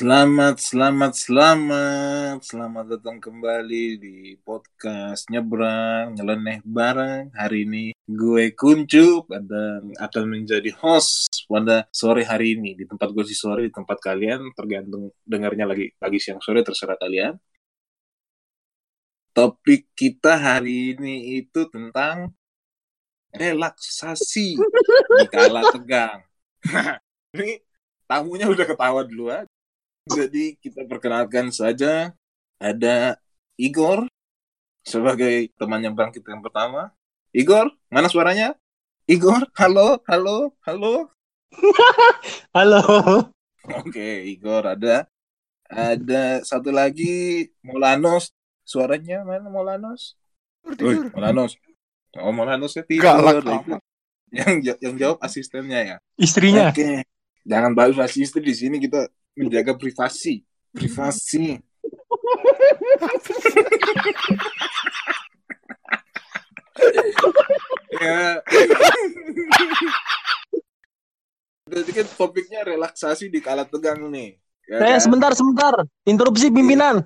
[0.00, 7.28] Selamat, selamat, selamat, selamat datang kembali di podcast Nyebrang, Nyeleneh Bareng.
[7.36, 12.72] Hari ini gue Kuncup dan akan menjadi host pada sore hari ini.
[12.80, 16.96] Di tempat gue sih sore, di tempat kalian, tergantung dengarnya lagi pagi siang sore, terserah
[16.96, 17.36] kalian.
[19.36, 22.32] Topik kita hari ini itu tentang
[23.36, 24.56] relaksasi
[25.20, 26.24] di kala tegang.
[27.36, 27.60] ini
[28.08, 29.44] tamunya udah ketawa duluan.
[30.08, 32.16] Jadi kita perkenalkan saja
[32.56, 33.20] ada
[33.60, 34.08] Igor
[34.80, 36.88] sebagai teman yang bangkit yang pertama.
[37.36, 38.56] Igor, mana suaranya?
[39.04, 41.10] Igor, halo, halo, halo.
[42.54, 42.82] Halo.
[43.66, 45.10] Oke, Igor ada.
[45.66, 48.30] Ada satu lagi Molanos.
[48.62, 50.14] Suaranya mana Molanos?
[50.62, 51.58] Woi, Molanos.
[52.18, 53.02] Oh, Molanos ya tidur.
[53.02, 53.66] Galak.
[54.30, 55.96] Yang yang jawab asistennya ya.
[56.14, 56.70] Istrinya.
[56.70, 57.02] Oke.
[57.42, 60.42] Jangan bahas asisten di sini kita menjaga privasi.
[60.70, 61.58] Privasi.
[67.94, 68.40] ya.
[71.70, 74.34] Jadi kan topiknya relaksasi di kala tegang nih.
[74.66, 75.02] Ya Eh, kan?
[75.02, 75.74] sebentar, sebentar.
[76.06, 77.02] Interupsi pimpinan.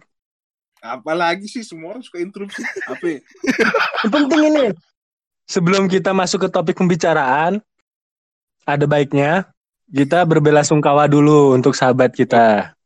[0.85, 2.61] Apalagi sih semua orang suka interupsi.
[2.89, 3.05] Apa?
[3.09, 3.19] ya?
[4.05, 4.67] Yang penting ini.
[5.45, 7.61] Sebelum kita masuk ke topik pembicaraan,
[8.65, 9.53] ada baiknya
[9.91, 12.77] kita berbelasungkawa dulu untuk sahabat kita.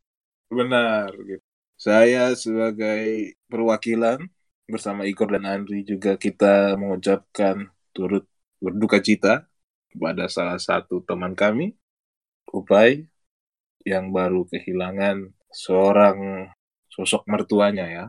[0.48, 1.12] Benar.
[1.14, 1.44] Gitu.
[1.78, 4.18] Saya sebagai perwakilan
[4.66, 8.26] bersama Igor dan Andri juga kita mengucapkan turut
[8.58, 9.46] berduka cita
[9.88, 11.72] kepada salah satu teman kami,
[12.50, 13.06] Upai,
[13.86, 16.50] yang baru kehilangan seorang
[16.92, 18.06] sosok mertuanya ya.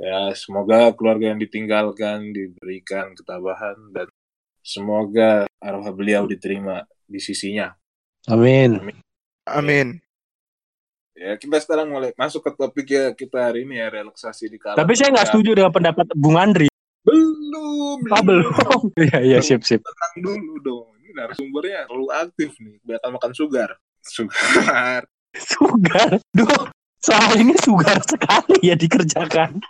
[0.00, 4.08] Ya, semoga keluarga yang ditinggalkan diberikan ketabahan dan
[4.64, 7.76] semoga arwah beliau diterima di sisinya.
[8.28, 8.70] Amin.
[9.46, 9.86] Amin.
[11.14, 14.74] Ya, kita sekarang mulai masuk ke topik ya kita hari ini ya relaksasi di kala
[14.74, 15.32] Tapi saya nggak tegang.
[15.36, 16.68] setuju dengan pendapat Bung Andri.
[17.00, 18.92] Belum, Ah, belum.
[19.00, 19.80] Iya, iya, sip, sip.
[19.80, 20.88] Tenang dulu dong.
[20.96, 22.76] Ini narasumbernya terlalu aktif nih.
[22.82, 23.70] Bakal makan sugar.
[24.00, 25.00] Sugar.
[25.52, 26.10] Sugar.
[26.32, 26.48] Duh,
[26.98, 29.60] soal ini sugar sekali ya dikerjakan.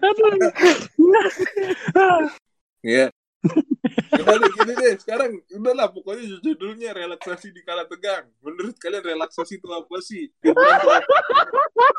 [0.00, 0.38] Aduh.
[2.80, 3.06] Ya.
[4.10, 4.94] Kita nih, gini deh.
[5.00, 8.28] Sekarang udahlah pokoknya judulnya relaksasi di kala tegang.
[8.44, 10.28] Menurut kalian relaksasi itu apa sih?
[10.44, 11.06] Hiburan itu apa?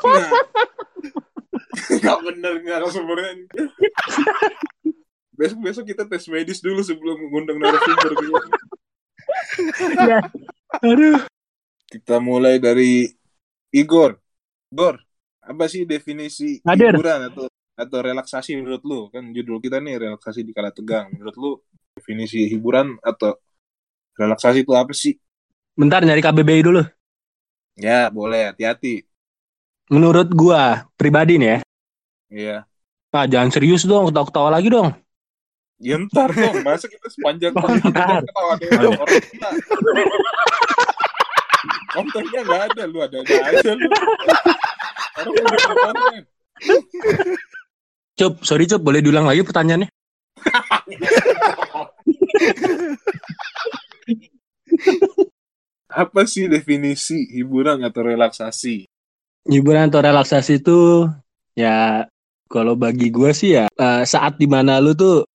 [0.06, 0.30] Nah.
[1.98, 2.72] Gak bener nih.
[5.34, 8.10] Besok-besok kita tes medis dulu sebelum mengundang narasumber.
[10.06, 10.20] Ya.
[10.78, 11.18] Aduh.
[11.90, 13.10] Kita mulai dari
[13.74, 14.16] Igor.
[14.72, 14.96] Igor,
[15.44, 16.96] apa sih definisi Hadir.
[16.96, 17.44] hiburan atau
[17.82, 19.00] atau relaksasi menurut lu?
[19.10, 21.10] Kan judul kita nih relaksasi di kala tegang.
[21.12, 21.50] Menurut lu
[21.98, 23.36] definisi hiburan atau
[24.16, 25.18] relaksasi itu apa sih?
[25.74, 26.82] Bentar nyari KBBI dulu.
[27.76, 29.04] Ya, boleh hati-hati.
[29.90, 31.58] Menurut gua pribadi nih ya.
[32.32, 32.56] Iya.
[33.12, 34.88] Ah, jangan serius dong, ketawa-ketawa lagi dong.
[35.82, 39.50] Ya ntar dong, masa kita sepanjang Oh, ketawa orang gila.
[41.92, 43.88] Kontennya nggak ada, lu ada-ada aja lu.
[45.18, 46.22] Orang udah bikin konten.
[48.22, 49.90] Cup, sorry Cup, boleh diulang lagi pertanyaannya?
[56.02, 58.86] Apa sih definisi hiburan atau relaksasi?
[59.50, 61.10] Hiburan atau relaksasi itu
[61.58, 62.06] ya
[62.46, 65.26] kalau bagi gue sih ya eh, saat di mana lu tuh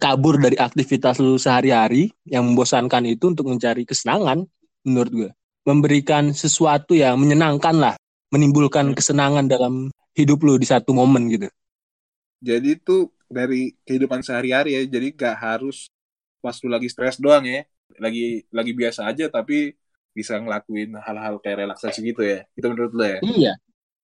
[0.00, 4.48] kabur dari aktivitas lu sehari-hari yang membosankan itu untuk mencari kesenangan
[4.88, 5.30] menurut gue.
[5.68, 7.94] Memberikan sesuatu yang menyenangkan lah,
[8.34, 11.46] menimbulkan kesenangan dalam hidup lu di satu momen gitu.
[12.42, 14.82] Jadi itu dari kehidupan sehari-hari ya.
[14.84, 15.86] Jadi gak harus
[16.42, 17.62] pas lu lagi stres doang ya.
[18.02, 19.72] Lagi lagi biasa aja tapi
[20.12, 22.44] bisa ngelakuin hal-hal kayak relaksasi gitu ya.
[22.52, 23.18] Itu menurut lu ya?
[23.22, 23.52] Iya.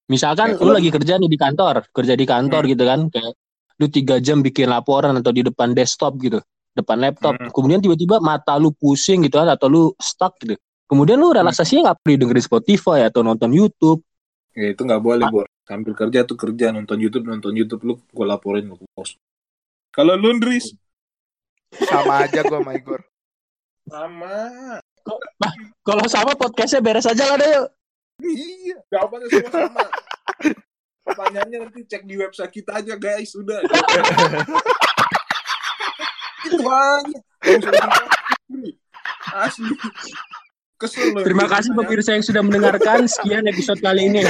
[0.09, 2.73] Misalkan Ya, lu lagi kerja nih di kantor, kerja di kantor Hmm.
[2.73, 3.33] gitu kan, kayak
[3.77, 6.41] lu tiga jam bikin laporan atau di depan desktop gitu,
[6.73, 7.37] depan laptop.
[7.37, 7.53] Hmm.
[7.53, 10.57] Kemudian tiba-tiba mata lu pusing gitu kan, atau lu stuck gitu.
[10.89, 14.01] Kemudian lu relaksasinya nggak perlu dengerin Spotify atau nonton YouTube.
[14.59, 15.31] Ya itu nggak boleh, Ah.
[15.31, 15.47] Bor.
[15.63, 19.15] Sambil kerja tuh kerja, nonton YouTube, nonton YouTube lu gue laporin lu ke pos.
[19.95, 20.75] Kalau lu, Ndris?
[21.87, 23.01] Sama aja gua sama Igor.
[23.87, 24.35] Sama.
[25.87, 27.49] Kalau sama podcastnya beres aja lah deh.
[27.55, 27.69] yuk.
[28.19, 29.85] Iya, jawabannya semua sama.
[31.07, 33.31] Pertanyaannya nanti cek di website kita aja, guys.
[33.39, 33.63] Udah.
[36.49, 37.19] itu aja.
[39.39, 39.71] Asli.
[40.79, 41.27] Kesel loh.
[41.27, 43.11] Terima kasih pemirsa yang sudah mendengarkan.
[43.11, 44.23] Sekian episode kali ini.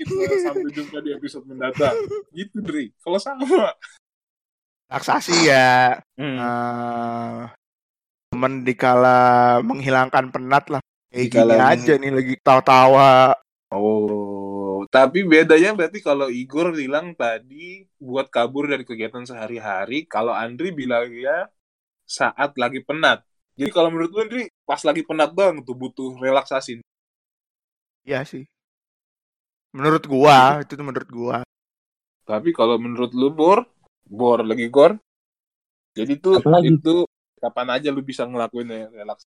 [0.00, 1.92] Kita sampai jumpa di episode mendatang.
[2.32, 2.88] Gitu, Dri.
[3.04, 3.76] Kalau sama.
[4.88, 6.00] Relaksasi ya.
[6.16, 6.36] Hmm.
[6.40, 7.40] Eh,
[8.32, 10.80] temen dikala menghilangkan penat lah.
[11.12, 13.36] Kayak Dikala gini aja nih lagi tawa-tawa.
[13.68, 20.72] Oh, tapi bedanya berarti kalau Igor bilang tadi buat kabur dari kegiatan sehari-hari, kalau Andri
[20.72, 21.52] bilangnya
[22.08, 23.27] saat lagi penat.
[23.58, 26.78] Jadi kalau menurut lu Andri, pas lagi penat doang tuh butuh relaksasi.
[28.08, 28.44] Iya sih.
[29.76, 31.38] Menurut gua, itu tuh menurut gua.
[32.30, 33.58] Tapi kalau menurut lu Bor,
[34.18, 34.92] Bor lagi Gor,
[35.96, 36.68] jadi tuh Apa lagi?
[36.72, 36.94] itu
[37.42, 39.24] kapan aja lu bisa ngelakuin ya, relaks.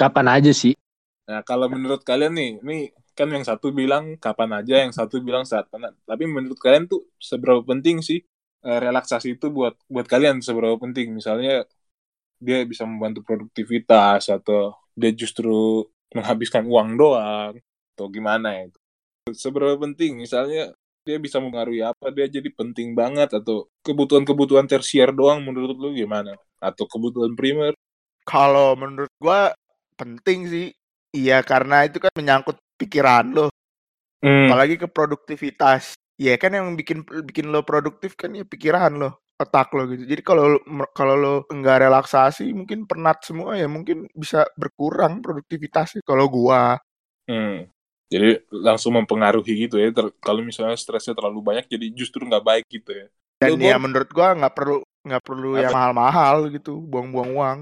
[0.00, 0.74] Kapan aja sih?
[1.26, 2.80] Nah, kalau menurut kalian nih, nih
[3.18, 5.92] kan yang satu bilang kapan aja, yang satu bilang saat penat.
[6.06, 8.18] Tapi menurut kalian tuh seberapa penting sih
[8.66, 11.06] eh, relaksasi itu buat buat kalian seberapa penting?
[11.18, 11.66] Misalnya
[12.40, 15.84] dia bisa membantu produktivitas atau dia justru
[16.14, 17.54] menghabiskan uang doang
[17.96, 18.64] atau gimana ya?
[19.34, 20.22] Seberapa penting?
[20.22, 20.72] Misalnya
[21.06, 22.10] dia bisa mempengaruhi apa?
[22.10, 26.34] Dia jadi penting banget atau kebutuhan-kebutuhan tersier doang menurut lu gimana?
[26.62, 27.74] Atau kebutuhan primer?
[28.26, 29.54] Kalau menurut gua
[29.94, 30.66] penting sih.
[31.14, 33.48] Iya, karena itu kan menyangkut pikiran lo,
[34.20, 34.52] Hmm.
[34.52, 35.96] apalagi ke produktivitas.
[36.20, 40.04] Iya kan yang bikin bikin lo produktif kan ya pikiran lo, otak lo gitu.
[40.08, 46.00] Jadi kalau lo- kalau lo enggak relaksasi mungkin penat semua ya mungkin bisa berkurang produktivitasnya
[46.04, 46.80] kalau gua.
[47.28, 47.68] Hmm.
[48.06, 49.90] Jadi langsung mempengaruhi gitu ya.
[49.90, 53.06] Ter- kalau misalnya stresnya terlalu banyak, jadi justru nggak baik gitu ya.
[53.42, 55.76] Dan Lo, ya Bor, menurut gua nggak perlu nggak perlu yang Apa?
[55.76, 57.58] mahal-mahal gitu, buang-buang uang.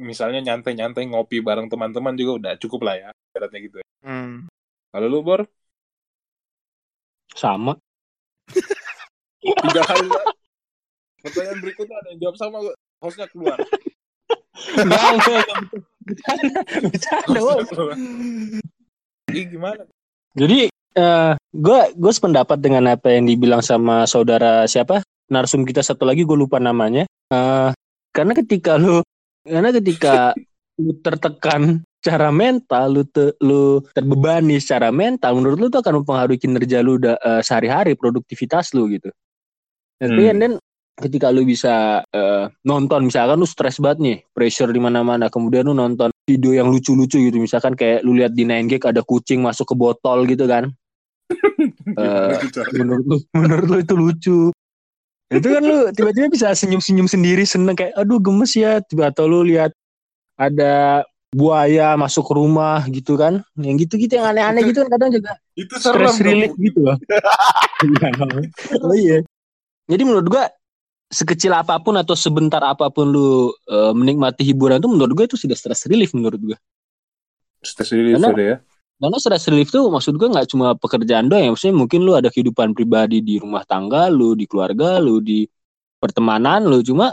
[0.00, 3.08] misalnya nyantai-nyantai ngopi bareng teman-teman juga udah cukup lah ya.
[3.34, 3.86] Ibaratnya gitu ya.
[4.06, 4.46] Hmm.
[4.94, 5.40] Kalau lu, Bor,
[7.34, 7.76] Sama.
[9.40, 10.39] tiga kali lah.
[11.20, 12.58] Pertanyaan berikutnya ada yang jawab sama,
[13.00, 13.58] hostnya keluar.
[16.00, 17.40] Bercanda, bercanda.
[19.30, 19.82] Ih, gimana?
[20.34, 26.02] Jadi eh gue gue sependapat dengan apa yang dibilang sama saudara siapa narsum kita satu
[26.02, 27.06] lagi gue lupa namanya.
[27.30, 27.70] eh
[28.10, 28.98] karena ketika lu
[29.46, 30.34] karena ketika
[30.82, 36.40] lu tertekan secara mental, lu te, lu terbebani secara mental, menurut lu tuh akan mempengaruhi
[36.40, 39.12] kinerja lu da, eh, sehari-hari, produktivitas lu gitu.
[40.00, 40.40] Dan Hmm.
[40.40, 40.52] then
[41.00, 45.74] ketika lu bisa eh, nonton misalkan lu stres banget nih, pressure di mana-mana, kemudian lu
[45.74, 49.74] nonton video yang lucu-lucu gitu, misalkan kayak lu lihat di 9gag ada kucing masuk ke
[49.74, 50.68] botol gitu kan.
[52.54, 52.70] Cara?
[52.74, 54.40] menurut lu menurut lu itu lucu.
[55.30, 59.46] Itu kan lu tiba-tiba bisa senyum-senyum sendiri seneng kayak aduh gemes ya tiba atau lu
[59.46, 59.70] lihat
[60.34, 63.46] ada buaya masuk ke rumah gitu kan.
[63.54, 66.98] Yang gitu-gitu yang aneh-aneh gitu kan kadang juga Itu stress relief gitu loh.
[67.80, 68.12] Iya.
[68.84, 69.18] oh iya.
[69.88, 70.44] Jadi menurut gua
[71.10, 75.36] sekecil apa pun atau sebentar apa pun lu eh, menikmati hiburan itu menurut gue itu
[75.36, 76.58] sudah stress relief menurut gue.
[77.60, 78.56] Stress relief Karena- udah ya.
[79.00, 82.28] Karena stress relief tuh maksud gue nggak cuma pekerjaan doang ya, maksudnya mungkin lu ada
[82.28, 85.48] kehidupan pribadi di rumah tangga lu, di keluarga lu, di
[85.96, 87.08] pertemanan lu, cuma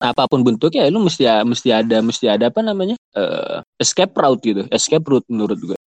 [0.00, 4.42] apa pun bentuknya ya lu mesti mesti ada mesti ada apa namanya eh, escape route
[4.42, 5.78] gitu, escape route menurut gue.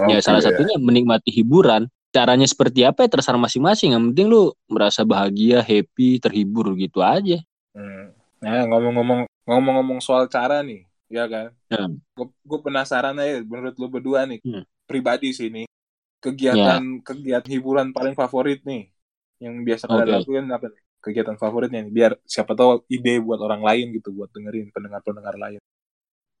[0.00, 1.84] ya Oke, salah satunya menikmati hiburan.
[2.10, 3.94] Caranya seperti apa ya terserah masing-masing.
[3.94, 7.38] Yang penting lu merasa bahagia, happy, terhibur gitu aja.
[7.70, 8.10] Hmm.
[8.42, 11.54] Nah, ngomong-ngomong ngomong-ngomong soal cara nih, ya kan?
[11.70, 12.02] Hmm.
[12.18, 14.66] Gue penasaran aja menurut lu berdua nih, Hmm.
[14.90, 15.70] pribadi sih nih,
[16.18, 18.90] kegiatan kegiatan hiburan paling favorit nih,
[19.38, 20.14] yang biasa kalian Oke.
[20.26, 20.82] lakukan apa nih?
[21.00, 25.60] Kegiatan favoritnya nih, biar siapa tahu ide buat orang lain gitu, buat dengerin pendengar-pendengar lain.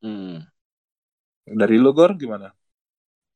[0.02, 0.44] Hmm.
[1.46, 2.52] Dari lu Gor gimana?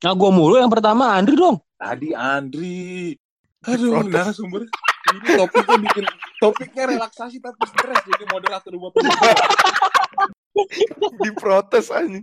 [0.05, 1.65] Nah gue mulu yang pertama Andri dong.
[1.81, 3.17] Tadi Andri.
[3.65, 4.69] Aduh, narasumber.
[5.09, 6.05] Ini topiknya bikin
[6.37, 8.93] topiknya relaksasi tapi stres jadi moderator buat
[11.25, 12.21] Diprotes aja.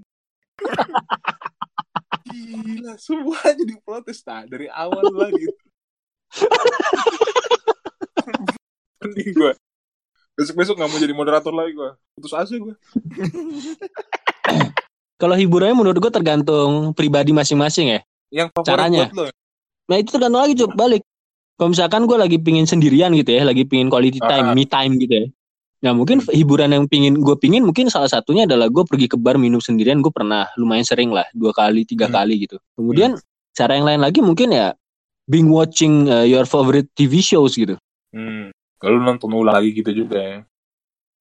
[2.30, 5.46] Gila, semua jadi protes nah, dari awal lagi.
[9.02, 9.52] Mending gue.
[10.38, 11.92] Besok-besok gak mau jadi moderator lagi gue.
[12.14, 12.78] Putus asa gue.
[15.22, 18.00] Kalau hiburannya menurut gue tergantung pribadi masing-masing ya.
[18.34, 19.06] Yang favorit Caranya.
[19.14, 19.26] buat lo.
[19.86, 21.04] Nah itu tergantung lagi coba balik.
[21.54, 24.56] Kalau misalkan gue lagi pingin sendirian gitu ya, lagi pingin quality time, Ah.
[24.58, 25.26] me time gitu ya.
[25.82, 29.38] Nah mungkin hiburan yang pingin gue pingin mungkin salah satunya adalah gue pergi ke bar
[29.38, 30.02] minum sendirian.
[30.02, 32.18] Gue pernah lumayan sering lah dua kali tiga Hmm.
[32.18, 32.58] kali gitu.
[32.74, 33.14] Kemudian
[33.54, 34.74] cara yang lain lagi mungkin ya
[35.30, 37.78] being watching uh, your favorite TV shows gitu.
[38.10, 38.50] Hmm.
[38.82, 40.38] Kalau nonton ulang lagi gitu juga ya.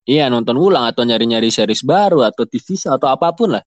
[0.09, 3.63] Iya nonton ulang atau nyari-nyari series baru atau TV show atau apa pun lah.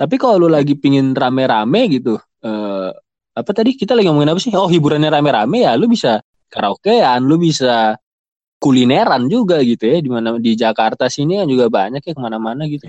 [0.00, 2.90] Tapi kalau lu lagi pingin rame-rame gitu, eh
[3.36, 4.48] apa tadi kita lagi ngomongin apa sih?
[4.56, 8.00] Oh hiburannya rame-rame ya, lu bisa karaokean, lu bisa
[8.56, 12.64] kulineran juga gitu ya, di mana di Jakarta sini kan juga banyak ya ke mana-mana
[12.64, 12.88] gitu.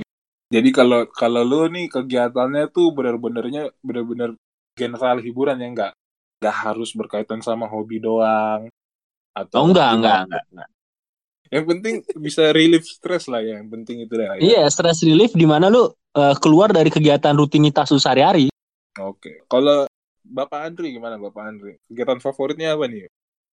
[0.51, 4.39] Jadi kalau kalau lu nih kegiatannya tuh bener-benernya bener-bener
[4.75, 5.91] general hiburan ya enggak
[6.39, 8.71] enggak harus berkaitan sama hobi doang
[9.35, 10.69] atau Oh enggak, enggak, enggak, enggak.
[11.51, 13.59] Yang penting bisa relief stress lah ya.
[13.59, 14.39] Yang penting itu lah.
[14.39, 14.43] Ya.
[14.43, 18.47] Iya, stress relief di mana lu uh, keluar dari kegiatan rutinitas lu sehari-hari.
[18.97, 19.43] Oke.
[19.45, 19.87] Kalau
[20.21, 21.73] Bapak Andri gimana Bapak Andri?
[21.87, 23.07] Kegiatan favoritnya apa nih?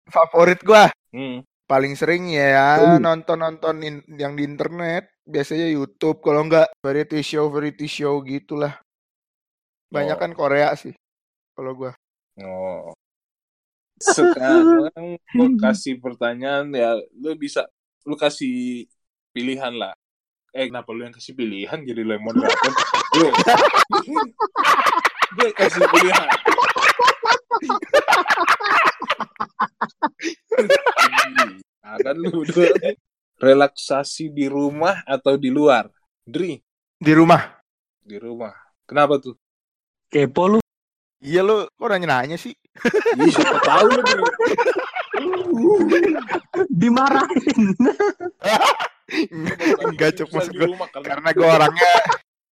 [0.07, 1.41] Favorit gua Hmm.
[1.67, 7.89] paling sering ya nonton-nonton in- yang di internet, biasanya YouTube kalau enggak variety show variety
[7.89, 8.77] show gitulah.
[9.89, 10.21] Banyak Oh.
[10.21, 10.93] kan Korea sih
[11.53, 11.93] kalau gua.
[12.39, 12.93] Oh.
[13.97, 17.65] Sekarang gue kasih pertanyaan ya, lu bisa
[18.05, 18.85] lu kasih
[19.33, 19.97] pilihan lah.
[20.57, 22.73] Eh kenapa lu yang kasih pilihan jadi lu yang moderator?
[23.13, 23.29] Gue,
[25.37, 26.27] gue kasih pilihan.
[31.87, 32.67] Nah, kan lu dua
[33.39, 35.87] relaksasi di rumah atau di luar?
[36.27, 36.59] Dri,
[36.99, 37.39] Di rumah.
[38.03, 38.51] di rumah.
[38.83, 39.39] Kenapa tuh?
[40.11, 40.59] Kepo lu.
[41.23, 42.55] Iya lu kok nanya-nanya sih?
[43.23, 44.27] Ih, siapa tahu lu.
[46.67, 47.75] Dimarahin.
[49.87, 51.93] Enggak cuk Bisa maksud rumah karena karena gua orangnya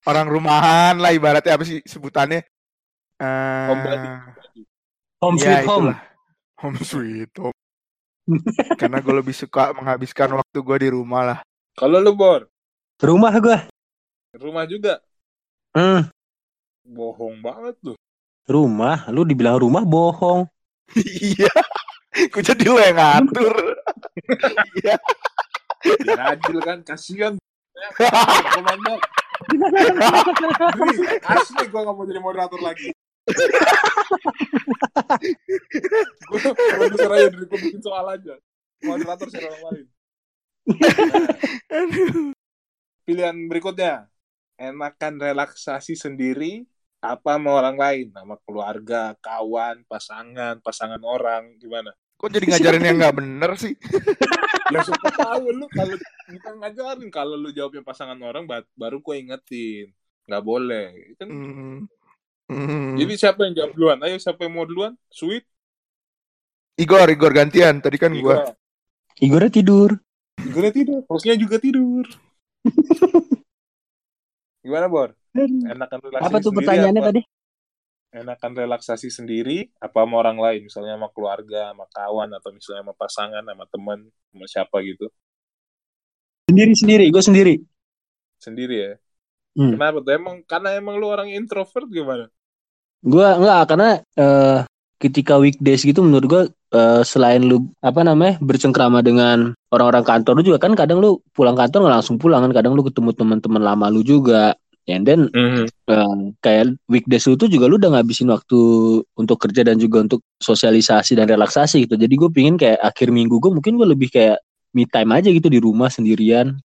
[0.03, 2.45] orang rumahan lah ibaratnya apa sih sebutannya?
[3.17, 4.09] Eh, Homebody.
[5.19, 5.85] Home ya, sweet home.
[5.89, 5.99] itulah.
[6.59, 7.57] Home sweet home.
[8.79, 11.39] karena gue lebih suka menghabiskan waktu gue di rumah lah.
[11.75, 12.47] Kalau lu Bor,
[12.95, 13.59] Rumah gua.
[14.33, 15.03] rumah juga
[15.73, 16.07] Hmm,
[16.85, 17.97] bohong banget tuh.
[18.45, 19.09] rumah.
[19.09, 20.45] Lu dibilang rumah bohong.
[21.19, 21.49] Iya.
[22.29, 23.53] Gue jadi lo yang ngatur.
[24.79, 24.95] Iya.
[25.83, 27.33] Biar adil kan, kasihan.
[28.55, 28.99] Komandan.
[31.27, 32.89] Asli gue gak mau jadi moderator lagi.
[36.27, 38.35] gue produser aja dari gue bikin soal aja.
[38.83, 39.85] Moderator siapa orang lain.
[43.03, 44.07] Pilihan berikutnya.
[44.53, 46.63] Enakan relaksasi sendiri
[47.03, 48.07] apa sama orang lain?
[48.15, 51.91] Sama keluarga, kawan, pasangan, pasangan orang, gimana?
[52.15, 53.75] Kok jadi ngajarin yang nggak bener sih?
[54.71, 55.95] Ya siapa tahu lu kalau
[56.29, 59.91] kita ngajarin kalau lu jawabnya pasangan orang ba- baru gue ingetin.
[60.23, 60.87] Nggak boleh.
[61.19, 61.77] Kan Hmm.
[62.47, 62.95] Hmm.
[62.99, 63.99] Jadi siapa yang jawab duluan?
[64.03, 64.93] Ayo siapa yang mau duluan?
[65.11, 65.43] Sweet.
[66.79, 67.79] Igor, Igor gantian.
[67.79, 68.43] Tadi kan gua.
[68.43, 68.47] Igor.
[69.23, 69.89] Igornya tidur.
[70.43, 71.01] Igornya tidur.
[71.07, 72.05] Hostnya juga tidur.
[74.63, 75.11] Gimana, Bor?
[75.35, 77.09] Enakan Apa tuh pertanyaannya apa?
[77.11, 77.21] tadi?
[78.13, 80.69] Enakan relaksasi sendiri apa sama orang lain?
[80.69, 85.09] Misalnya sama keluarga, sama kawan, atau misalnya sama pasangan, sama teman, sama siapa gitu.
[86.45, 87.05] Sendiri sendiri.
[87.09, 87.55] Gue sendiri.
[88.37, 88.93] Sendiri ya.
[89.57, 89.77] Hmm.
[89.77, 90.13] Kenapa tuh?
[90.13, 92.29] Emang karena emang lu orang introvert gimana?
[93.03, 94.59] Gua enggak karena eh,
[94.97, 100.43] ketika weekdays gitu menurut gua eh, selain lu apa namanya bercengkrama dengan orang-orang kantor lu
[100.53, 103.85] juga kan kadang lu pulang kantor nggak langsung pulang kan kadang lu ketemu teman-teman lama
[103.93, 105.65] lu juga and then eh,
[106.43, 108.59] kayak weekdays tuh juga lu udah ngabisin waktu
[109.15, 111.95] untuk kerja dan juga untuk sosialisasi dan relaksasi gitu.
[111.95, 114.43] Jadi gue pingin kayak akhir minggu gue mungkin gue lebih kayak
[114.75, 116.57] me time aja gitu di rumah sendirian.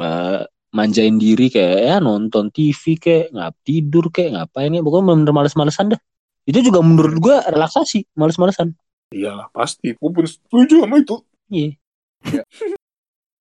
[0.00, 0.40] Eh,
[0.76, 4.80] manjain diri kayak ya nonton TV kayak ngap tidur kayak ngapain ya?
[4.84, 6.00] Pokoknya bener-bener males-malesan dah.
[6.46, 8.76] Itu juga menurut gua relaksasi males-malesan.
[9.10, 9.94] Iyalah, pasti.
[9.96, 11.16] Gue pun setuju sama itu.
[11.50, 11.74] iya.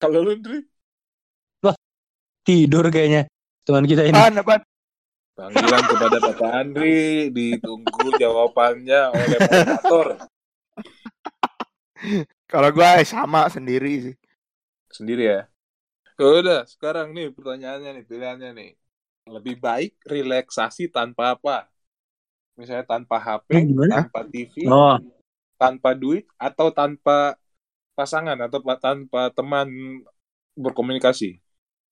[0.01, 0.61] Kalau lu, Dri?
[2.45, 3.25] tidur kayaknya
[3.65, 4.61] teman kita ini Apaan, apaan?
[5.35, 10.07] Panggilan kepada Bapak Andri ditunggu jawabannya oleh moderator
[12.51, 14.15] Kalau gua eh, sama sendiri sih.
[14.97, 15.39] sendiri ya.
[16.19, 18.69] Ya Udah, sekarang nih pertanyaannya nih, pilihannya nih.
[19.35, 21.55] Lebih baik relaksasi tanpa apa?
[22.59, 23.93] Misalnya tanpa HP, gimana?
[23.93, 24.97] tanpa TV, oh
[25.61, 27.35] tanpa duit, atau tanpa
[27.97, 29.67] pasangan atau pa- tanpa teman
[30.63, 31.39] berkomunikasi.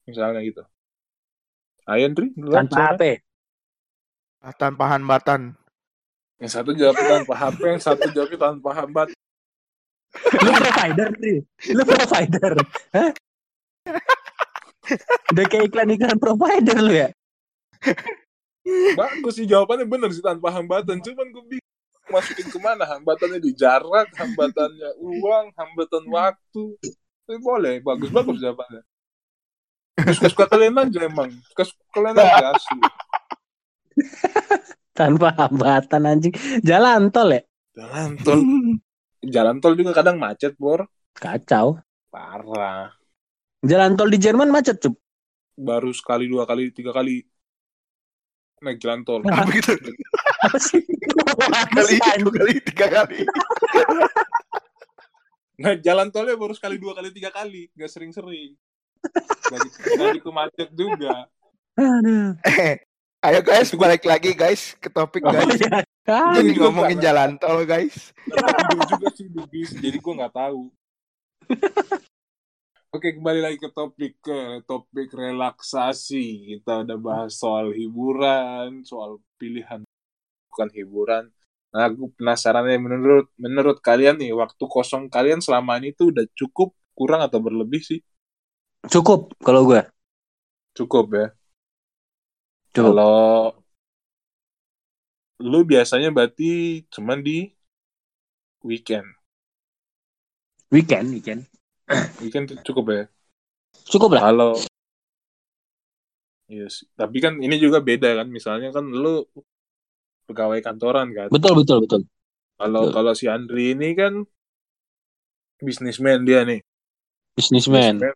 [0.09, 0.63] Misalnya gitu.
[1.83, 2.95] Ayo, Andri, duluan, tanpa.
[2.95, 3.01] HP
[4.43, 5.55] Ah, Tanpa hambatan.
[6.39, 9.07] Yang satu jawab tanpa HP, yang satu jawab tanpa hambat.
[10.13, 11.37] lu provider nih
[11.73, 12.53] lu provider
[12.93, 13.09] Hah?
[15.33, 17.09] udah kayak iklan iklan provider lu ya
[18.93, 21.01] Bagus sih jawabannya bener sih tanpa hambatan.
[21.03, 26.63] Cuman gue bingung masukin ke mana hambatannya di jarak, hambatannya uang, hambatan waktu.
[27.27, 28.79] Tapi boleh, bagus bagus jawabannya.
[29.93, 31.29] Suka-suka kalian aja emang.
[31.53, 32.79] Suka-suka kalian aja asli.
[34.97, 37.41] tanpa hambatan anjing jalan tol ya
[37.73, 38.39] Jalan tol,
[39.25, 40.85] jalan tol juga kadang macet, Bor.
[41.13, 41.77] kacau
[42.09, 42.93] Parah.
[43.61, 44.97] jalan tol di Jerman macet cup
[45.53, 47.21] Baru sekali, dua kali, tiga kali
[48.63, 49.21] naik jalan tol.
[49.21, 49.75] Apa gitu?
[50.41, 50.81] apa sih
[51.21, 53.19] Apa Kali, dua kali, tiga kali.
[55.59, 57.69] Naik jalan tolnya baru sekali, dua kali, tiga kali.
[57.75, 58.55] Gak sering-sering.
[59.51, 61.27] Gak gitu, gak macet juga.
[61.77, 62.37] Aduh.
[62.45, 62.81] Eh,
[63.23, 65.57] ayo guys, balik lagi guys ke topik Oh, guys.
[65.59, 65.81] iya.
[66.35, 67.05] Jadi Juga ngomongin enggak.
[67.07, 68.11] jalan tol guys.
[68.89, 70.67] Juga sih di bis, jadi gue nggak tahu.
[72.93, 76.53] Oke, kembali lagi ke topik ke topik relaksasi.
[76.61, 79.81] Kita udah bahas soal hiburan, soal pilihan
[80.53, 81.23] bukan hiburan.
[81.73, 86.21] Nah, aku penasaran ya menurut menurut kalian nih waktu kosong kalian selama ini tuh udah
[86.37, 88.05] cukup, kurang atau berlebih sih?
[88.91, 89.81] Cukup kalau gue.
[90.75, 91.27] Cukup ya.
[92.75, 92.91] Cukup.
[92.91, 93.53] Kalau
[95.43, 97.51] lu biasanya berarti cuman di
[98.63, 99.07] weekend.
[100.73, 101.41] Weekend, weekend.
[102.19, 103.03] Weekend cukup ya.
[103.87, 104.31] Cukup lah.
[104.31, 104.57] Kalau
[106.51, 106.85] Yes.
[106.93, 108.27] Tapi kan ini juga beda kan.
[108.29, 109.25] Misalnya kan lu
[110.27, 111.27] pegawai kantoran kan.
[111.31, 112.01] Betul, betul, betul.
[112.59, 114.21] Kalau kalau si Andri ini kan
[115.59, 116.61] bisnismen dia nih.
[117.33, 118.13] Bisnismen.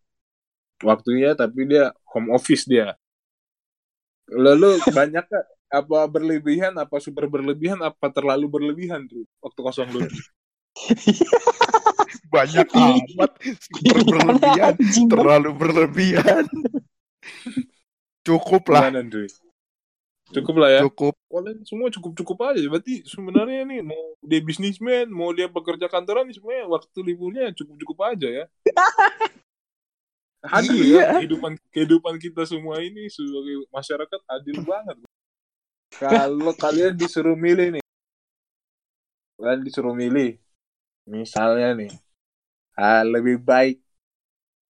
[0.83, 2.93] Waktunya tapi dia home office dia.
[4.27, 10.01] Lalu banyak gak apa berlebihan, apa super berlebihan, apa terlalu berlebihan tuh waktu kosong lu?
[12.27, 13.31] Banyak amat.
[13.39, 14.73] Super berlebihan.
[15.07, 16.43] Terlalu berlebihan.
[18.27, 18.91] Cukup lah.
[20.35, 20.81] Cukup lah ya.
[20.83, 21.15] Cukup.
[21.31, 22.59] Kalian semua cukup-cukup aja.
[22.67, 28.27] Berarti sebenarnya nih mau dia bisnismen, mau dia pekerja kantoran, semuanya waktu liburnya cukup-cukup aja
[28.27, 28.45] ya.
[30.47, 30.95] Adil Iya.
[30.95, 34.97] ya kehidupan kehidupan kita semua ini sebagai masyarakat adil banget.
[35.97, 37.83] Kalau kalian disuruh milih nih,
[39.39, 40.37] kalian disuruh milih,
[41.09, 41.91] misalnya nih,
[42.77, 43.81] ah, lebih baik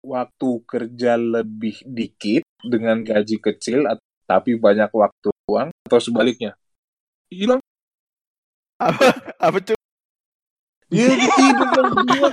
[0.05, 3.89] waktu kerja lebih dikit dengan gaji kecil,
[4.29, 6.53] tapi banyak waktu uang, atau sebaliknya,
[7.33, 7.61] hilang
[9.39, 9.77] Apa cuy?
[10.91, 12.29] Iya hidup yang berdua.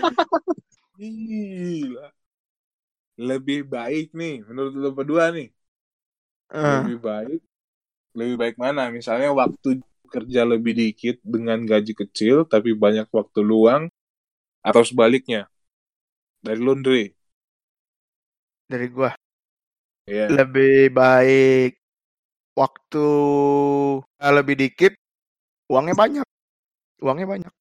[0.98, 2.07] Gila.
[3.28, 5.48] Lebih baik nih menurut lo berdua nih.
[6.50, 7.40] Eh, Lebih baik
[8.18, 8.82] lebih baik mana?
[8.98, 9.68] Misalnya waktu
[10.14, 13.82] kerja lebih dikit dengan gaji kecil tapi banyak waktu luang
[14.68, 15.48] atau sebaliknya.
[16.44, 17.04] Dari laundry.
[18.70, 19.12] dari gua.
[20.06, 20.35] Iya.
[20.37, 21.70] Lebih baik
[22.58, 23.06] waktu
[24.22, 24.92] eh, lebih dikit,
[25.72, 26.26] uangnya banyak.
[27.04, 27.52] Uangnya banyak.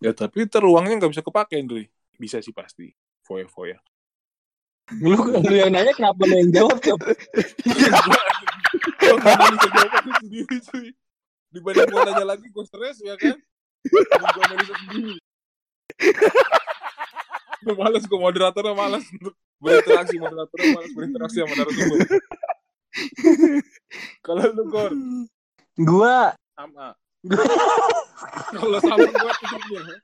[0.00, 1.84] Ya tapi ntar uangnya nggak bisa kepake, Ndri.
[2.16, 2.92] Bisa sih pasti.
[3.26, 3.78] Foya-foya.
[4.98, 6.98] Lu, lu yang nanya kenapa lu yang jawab, bisa
[9.70, 10.90] jawab aku sendiri cuy.
[11.54, 13.38] Dibanding gua nanya lagi gua stres ya kan.
[13.86, 15.14] Gua analisa sendiri.
[17.62, 21.98] Gua malas gua moderatornya malas untuk berinteraksi moderatornya malas berinteraksi sama narasumber.
[24.26, 24.90] Kalau lu Gor
[25.78, 26.98] Gua sama.
[28.58, 30.02] Kalau sama gua tutupnya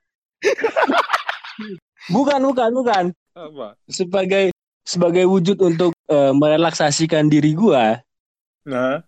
[2.13, 3.03] bukan, bukan, bukan.
[3.37, 3.77] apa?
[3.89, 4.49] Sebagai
[4.87, 7.99] sebagai wujud untuk eh, merelaksasikan diri gua,
[8.63, 8.99] Nah,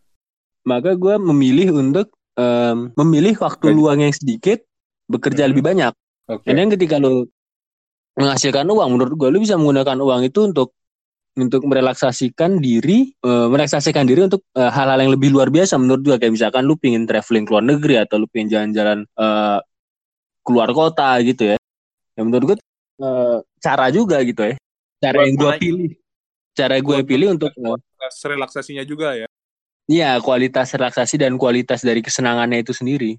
[0.64, 3.76] maka gua memilih untuk em, memilih waktu Gaji.
[3.76, 4.64] luang yang sedikit,
[5.08, 5.52] bekerja Hmm.
[5.52, 5.94] lebih banyak.
[6.28, 6.44] oke.
[6.48, 7.28] Dan yang ketika lu
[8.16, 10.72] menghasilkan uang, menurut gua lu bisa menggunakan uang itu untuk
[11.36, 16.16] untuk merelaksasikan diri, eh, merelaksasikan diri untuk eh, hal-hal yang lebih luar biasa menurut gua
[16.16, 19.60] kayak misalkan lu pingin traveling ke luar negeri atau lu pingin jalan-jalan eh,
[20.44, 21.58] keluar kota gitu ya.
[22.16, 22.58] Ya menurut gua
[23.00, 24.56] eh, cara juga gitu ya.
[25.00, 25.92] Cara yang menaik- pilih.
[26.52, 29.28] Cara gue pilih untuk Kualitas relaksasinya juga ya.
[29.90, 33.16] Iya, kualitas relaksasi dan kualitas dari kesenangannya itu sendiri.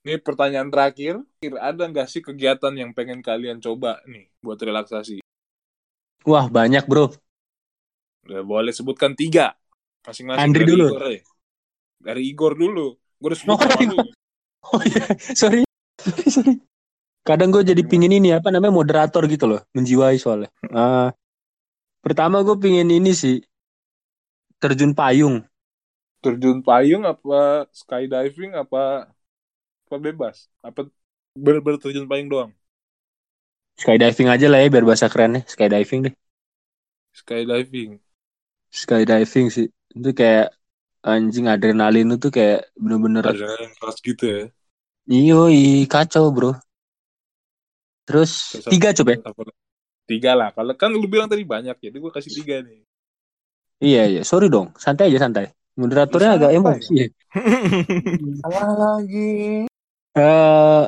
[0.00, 1.20] Ini pertanyaan terakhir,
[1.60, 5.20] ada nggak sih kegiatan yang pengen kalian coba nih buat relaksasi?
[6.24, 7.12] Wah, banyak, Bro.
[8.24, 9.52] Ya, boleh sebutkan tiga.
[10.06, 10.86] Masing-masing Andri dari dulu.
[10.88, 11.22] Igor ya.
[12.00, 12.86] Dari Igor dulu.
[13.20, 13.60] Gue udah sebut Oh.
[14.70, 15.64] Oh iya, sorry.
[16.00, 16.54] Sorry, sorry.
[17.28, 20.48] Kadang gue jadi pingin ini apa namanya moderator gitu loh, menjiwai soalnya.
[20.72, 21.12] Ah,
[22.04, 23.36] pertama gue pingin ini sih
[24.60, 25.36] terjun payung.
[26.22, 27.34] Terjun payung apa
[27.80, 28.78] skydiving apa
[29.86, 30.36] apa bebas?
[30.68, 30.80] Apa
[31.44, 32.50] bener-bener terjun payung doang?
[33.82, 35.42] Skydiving aja lah ya biar bahasa kerennya.
[35.52, 36.14] Skydiving deh.
[37.12, 38.00] Skydiving.
[38.80, 39.66] Skydiving sih.
[39.96, 40.46] Itu kayak
[41.12, 44.42] anjing adrenalin itu kayak bener-bener Adrenalin keras gitu ya.
[45.16, 45.38] iyo
[45.92, 46.50] kacau bro.
[48.10, 49.18] Terus Terus tiga coba ya.
[50.10, 50.50] Tiga lah.
[50.50, 52.82] Kalau kan lu bilang tadi banyak, jadi gue kasih tiga nih.
[53.78, 54.74] Iya iya, sorry dong.
[54.74, 55.54] Santai aja santai.
[55.78, 56.92] Moderatornya agak emosi.
[56.98, 57.06] ya.
[58.42, 59.70] Salah lagi.
[60.18, 60.84] Eh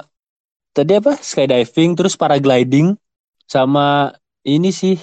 [0.74, 1.14] tadi apa?
[1.16, 2.98] Skydiving, terus paragliding,
[3.46, 4.10] sama
[4.42, 4.98] ini sih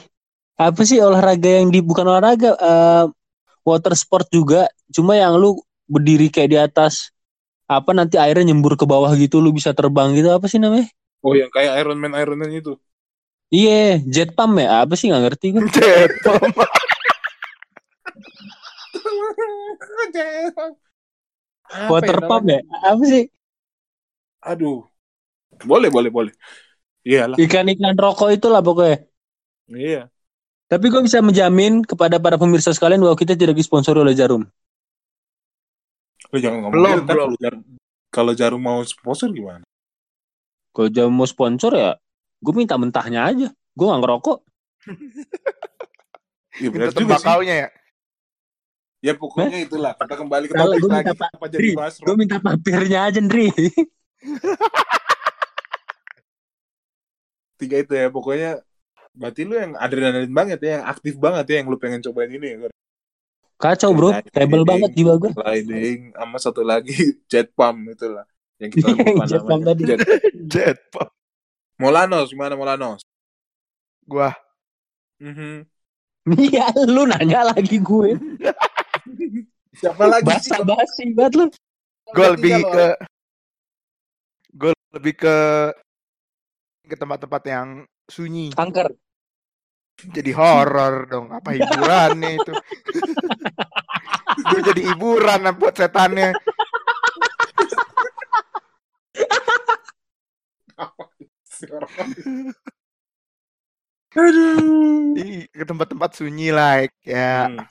[0.59, 3.05] apa sih olahraga yang di bukan olahraga, eh
[3.63, 4.67] water sport juga.
[4.91, 5.55] Cuma yang lu
[5.87, 7.15] berdiri kayak di atas
[7.71, 10.29] apa nanti airnya nyembur ke bawah gitu, lu bisa terbang gitu.
[10.35, 10.91] Apa sih namanya?
[11.19, 12.79] Oh yang kayak Iron Man Iron Man itu.
[13.49, 14.85] Iya, jet pump ya?
[14.85, 15.63] Apa sih nggak ngerti gue.
[20.13, 20.71] Jepang.
[21.69, 22.61] Apa Water ya pump namanya?
[22.61, 22.89] ya?
[22.93, 23.23] Apa sih?
[24.45, 24.85] Aduh.
[25.65, 26.33] Boleh, boleh, boleh.
[27.03, 27.35] Iyalah.
[27.41, 29.05] Ikan-ikan rokok itulah pokoknya.
[29.69, 30.01] Iya.
[30.69, 34.45] Tapi gue bisa menjamin kepada para pemirsa sekalian bahwa kita tidak disponsori oleh Jarum.
[36.29, 37.61] Lu jangan ngomong Belum, gitu, jarum,
[38.13, 39.65] kalau jarum mau sponsor gimana?
[40.79, 41.91] Kalau Jarum mau sponsor ya,
[42.39, 43.51] gue minta mentahnya aja.
[43.75, 44.37] Gue gak ngerokok.
[46.55, 47.51] Ya Minta benar juga sih.
[47.51, 47.67] ya.
[49.03, 49.91] Ya pokoknya itulah.
[49.99, 51.11] Kita kembali ke topik gua lagi.
[51.11, 53.51] minta jadi Dri, Gue minta papirnya aja, Ndri.
[57.59, 58.07] tiga itu ya.
[58.07, 58.63] Pokoknya
[59.11, 62.55] berarti lu yang adrenalin banget ya, yang aktif banget ya, yang lu pengen cobain ini
[62.55, 62.71] ya.
[63.59, 65.35] Kacau bro, rebel banget jiwa gue.
[65.35, 66.95] Sliding, sama satu lagi
[67.31, 68.23] jet pump itulah.
[68.59, 69.67] Yang kita lupa Jet pump namanya.
[69.71, 69.83] tadi.
[69.85, 69.99] Jet.
[70.51, 71.09] Jet pump.
[71.75, 73.01] Molanos, gimana Molanos?
[74.03, 74.35] Gua
[75.19, 75.67] Mhm.
[76.29, 78.15] Iya, lu nanya lagi gue.
[79.79, 80.51] Siapa lagi sih?
[80.51, 81.45] Basa basi banget lu.
[82.09, 82.85] gue lebih ke
[84.51, 85.35] gue lebih ke
[86.83, 87.67] ke tempat-tempat yang
[88.09, 88.89] sunyi Kanker.
[90.09, 92.53] jadi horor dong apa hiburannya itu
[94.41, 96.33] gue jadi hiburan buat setannya
[101.67, 101.99] orang.
[104.15, 105.13] Aduh.
[105.53, 107.61] Ke tempat-tempat sunyi lah ya Hmm.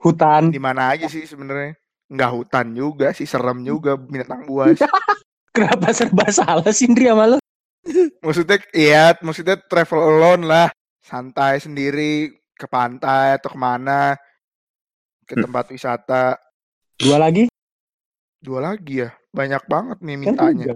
[0.00, 0.52] Hutan.
[0.52, 1.80] di mana aja sih sebenarnya
[2.12, 4.76] nggak hutan juga sih serem juga binatang buas
[5.56, 7.38] Kenapa serba salah sih Ndri sama lu?
[8.20, 10.68] maksudnya iya maksudnya travel alone lah
[11.00, 14.12] santai sendiri ke pantai atau ke mana
[15.24, 15.48] ke Hmm.
[15.48, 16.36] tempat wisata
[17.00, 17.48] Dua lagi?
[18.38, 20.74] dua lagi ya banyak banget nih Kan mintanya.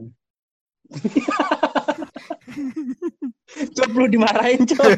[3.77, 4.93] Cop lu dimarahin cop.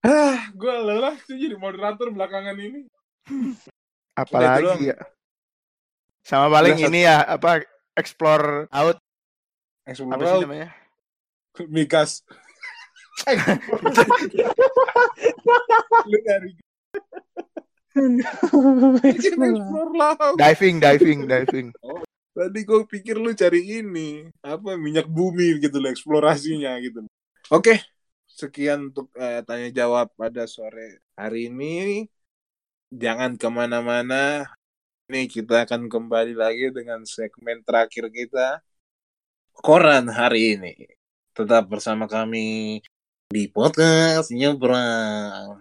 [0.00, 2.88] Ah, gue lelah sih jadi moderator belakangan ini.
[4.16, 4.98] Apalagi ya?
[6.24, 7.64] Sama paling Udah, ini ya apa
[7.96, 8.96] explore out.
[9.84, 10.68] Apa sih Explore namanya?
[11.68, 12.24] Mikas.
[16.08, 16.18] Lu
[19.04, 19.92] explore
[20.40, 21.66] diving diving diving
[22.40, 27.04] Tadi gue pikir lu cari ini apa minyak bumi gitu loh eksplorasinya gitu.
[27.52, 27.84] Oke,
[28.24, 32.08] sekian untuk eh, tanya jawab pada sore hari ini.
[32.88, 34.48] Jangan ke mana-mana.
[35.12, 38.64] Ini kita akan kembali lagi dengan segmen terakhir kita.
[39.52, 40.74] Koran hari ini.
[41.36, 42.80] Tetap bersama kami
[43.28, 45.59] di podcast nyebrang.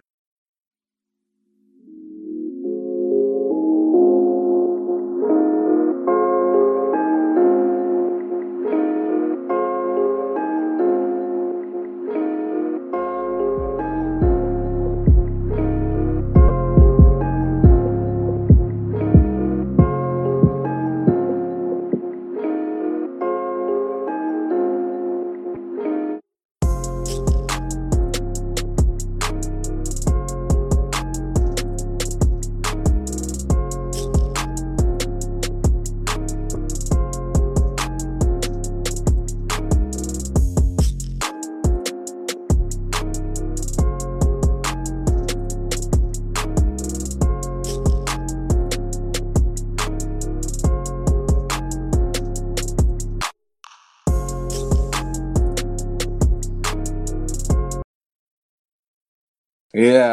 [59.79, 60.11] Iya,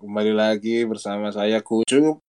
[0.00, 2.24] kembali lagi bersama saya Kucup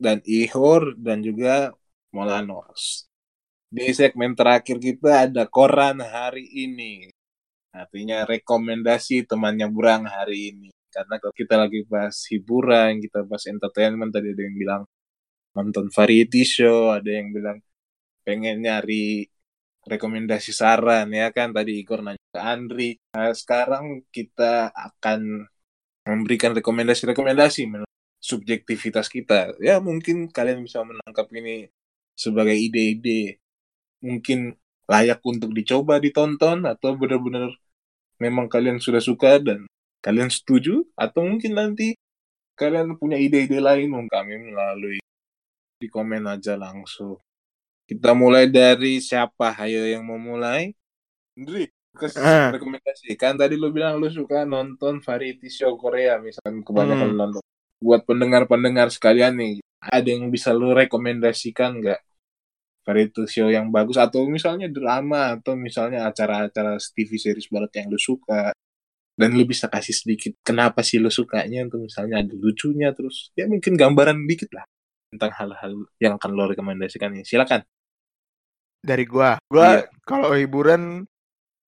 [0.00, 1.68] dan Ihor dan juga
[2.16, 3.04] Molanos.
[3.68, 7.12] Di segmen terakhir kita ada koran hari ini.
[7.76, 10.72] Artinya rekomendasi temannya Burang hari ini.
[10.88, 14.82] Karena kalau kita lagi bahas hiburan, kita bahas entertainment, tadi ada yang bilang
[15.52, 17.60] nonton variety show, ada yang bilang
[18.24, 19.28] pengen nyari
[19.84, 25.46] rekomendasi saran ya kan tadi Igor nanya ke Andri Nah, sekarang kita akan
[26.02, 27.70] memberikan rekomendasi-rekomendasi
[28.18, 29.54] subjektivitas kita.
[29.62, 31.70] Ya mungkin kalian bisa menangkap ini
[32.18, 33.38] sebagai ide-ide
[34.02, 34.58] mungkin
[34.90, 37.54] layak untuk dicoba ditonton atau benar-benar
[38.20, 39.64] memang kalian sudah suka dan
[40.04, 41.96] kalian setuju atau mungkin nanti
[42.58, 44.98] kalian punya ide-ide lain kami melalui
[45.78, 47.18] di komen aja langsung.
[47.84, 49.52] Kita mulai dari siapa?
[49.60, 50.72] Ayo yang mau mulai?
[51.36, 52.48] Andri, kasih Ah.
[52.48, 53.12] rekomendasi.
[53.20, 57.18] Kan tadi lu bilang lu suka nonton variety show Korea, misalkan kebanyakan Hmm.
[57.20, 57.42] nonton.
[57.84, 62.00] Buat pendengar-pendengar sekalian nih, ada yang bisa lu rekomendasikan nggak?
[62.84, 68.00] Variety show yang bagus atau misalnya drama atau misalnya acara-acara TV series barat yang lu
[68.00, 68.52] suka
[69.16, 73.48] dan lu bisa kasih sedikit kenapa sih lu sukanya tuh misalnya ada lucunya terus ya
[73.48, 74.68] mungkin gambaran dikit lah
[75.08, 77.64] tentang hal-hal yang akan lo rekomendasikan ini silakan
[78.84, 79.88] dari gua gua Iya.
[80.04, 81.08] kalau hiburan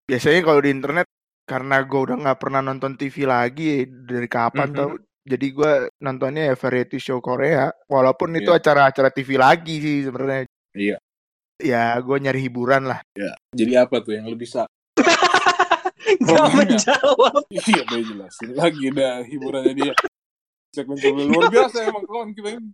[0.05, 1.07] biasanya kalau di internet
[1.43, 4.75] karena gue udah nggak pernah nonton TV lagi dari kapan Mhm.
[4.75, 4.91] tau.
[5.27, 7.67] Jadi gue nontonnya ya variety show Korea.
[7.87, 8.59] Walaupun itu Iya.
[8.59, 10.43] acara-acara TV lagi sih sebenarnya.
[10.71, 10.97] Iya.
[11.59, 12.99] Ya gue nyari hiburan lah.
[13.51, 14.67] Jadi apa tuh yang lu bisa?
[16.23, 17.43] Gak menjawab.
[17.51, 19.93] Iya, udah jelasin lagi dah hiburannya dia.
[20.71, 20.95] Segmen
[21.27, 22.71] luar biasa emang kawan kita ini.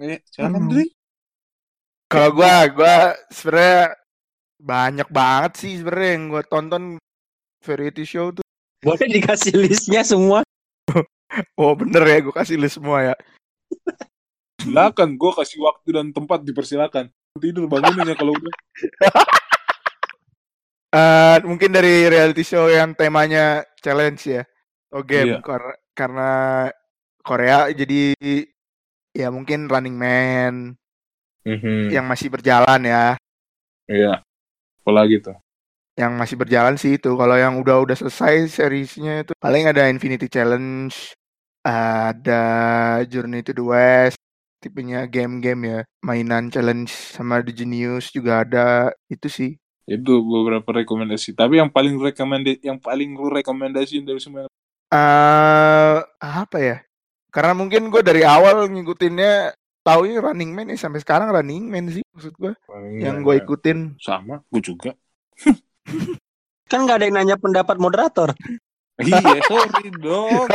[0.00, 0.72] Eh, Hmm.
[2.12, 2.96] Kalau gue, gue
[3.32, 3.96] sebenarnya
[4.60, 6.84] banyak banget sih sebenarnya yang gue tonton
[7.64, 8.44] variety show tuh.
[8.84, 10.44] Boleh dikasih listnya semua.
[11.56, 13.14] Oh bener ya, gue kasih list semua ya.
[14.60, 17.08] Silakan, gue kasih waktu dan tempat dipersilakan.
[17.40, 18.52] Tidur bangunin ya kalau udah.
[20.92, 24.44] Eh mungkin dari reality show yang temanya challenge ya.
[24.92, 25.38] Oh game Iya.
[25.40, 26.32] Kar- karena
[27.24, 28.12] Korea jadi
[29.16, 30.54] ya mungkin Running Man
[31.90, 33.18] yang masih berjalan ya.
[33.90, 34.22] Iya.
[34.82, 35.36] Apalagi tuh.
[35.98, 37.10] Yang masih berjalan sih itu.
[37.14, 40.94] Kalau yang udah udah selesai seriesnya itu paling ada Infinity Challenge,
[41.62, 42.42] ada
[43.06, 44.18] Journey to the West,
[44.62, 48.94] tipenya game-game ya, mainan challenge sama The Genius juga ada.
[49.10, 49.58] Itu sih.
[49.84, 51.34] Itu beberapa rekomendasi.
[51.34, 54.46] Tapi yang paling rekomendasi yang paling lu rekomendasiin dari semua
[54.92, 56.76] eh apa ya?
[57.32, 62.02] Karena mungkin gue dari awal ngikutinnya taunya Running Man ya sampai sekarang Running Man sih
[62.08, 62.52] maksud gue
[62.98, 63.98] yang gue ikutin.
[63.98, 64.94] sama, gue juga.
[66.70, 68.32] Kan gak ada yang nanya pendapat moderator.
[69.02, 70.48] iya, sorry dong.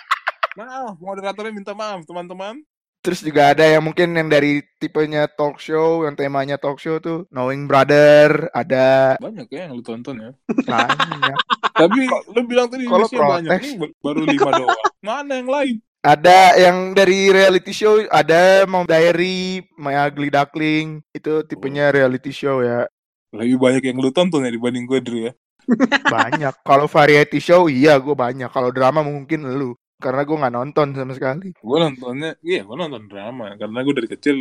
[0.58, 2.58] Maaf, moderatornya minta maaf, teman-teman.
[3.00, 7.24] Terus juga ada yang mungkin yang dari tipenya talk show, yang temanya talk show tuh
[7.32, 10.30] Knowing Brother, ada Banyak ya yang lu tonton ya.
[10.66, 11.38] banyak.
[11.72, 11.98] Tapi
[12.34, 14.80] lu bilang tadi Kalau banyak nih ba- baru lima doang.
[15.00, 15.76] Mana yang lain?
[16.00, 22.64] Ada yang dari reality show, ada Mom Diary, My Ugly Duckling, itu tipenya reality show
[22.64, 22.88] ya.
[23.36, 25.32] Lebih banyak yang lu tonton ya dibanding gue Dri ya.
[26.16, 26.64] Banyak.
[26.64, 28.48] Kalau variety show, iya gue banyak.
[28.50, 29.76] Kalau drama mungkin lu.
[30.00, 31.52] Karena gue nggak nonton sama sekali.
[31.52, 34.36] Gue nontonnya, iya gue nonton drama karena gue dari kecil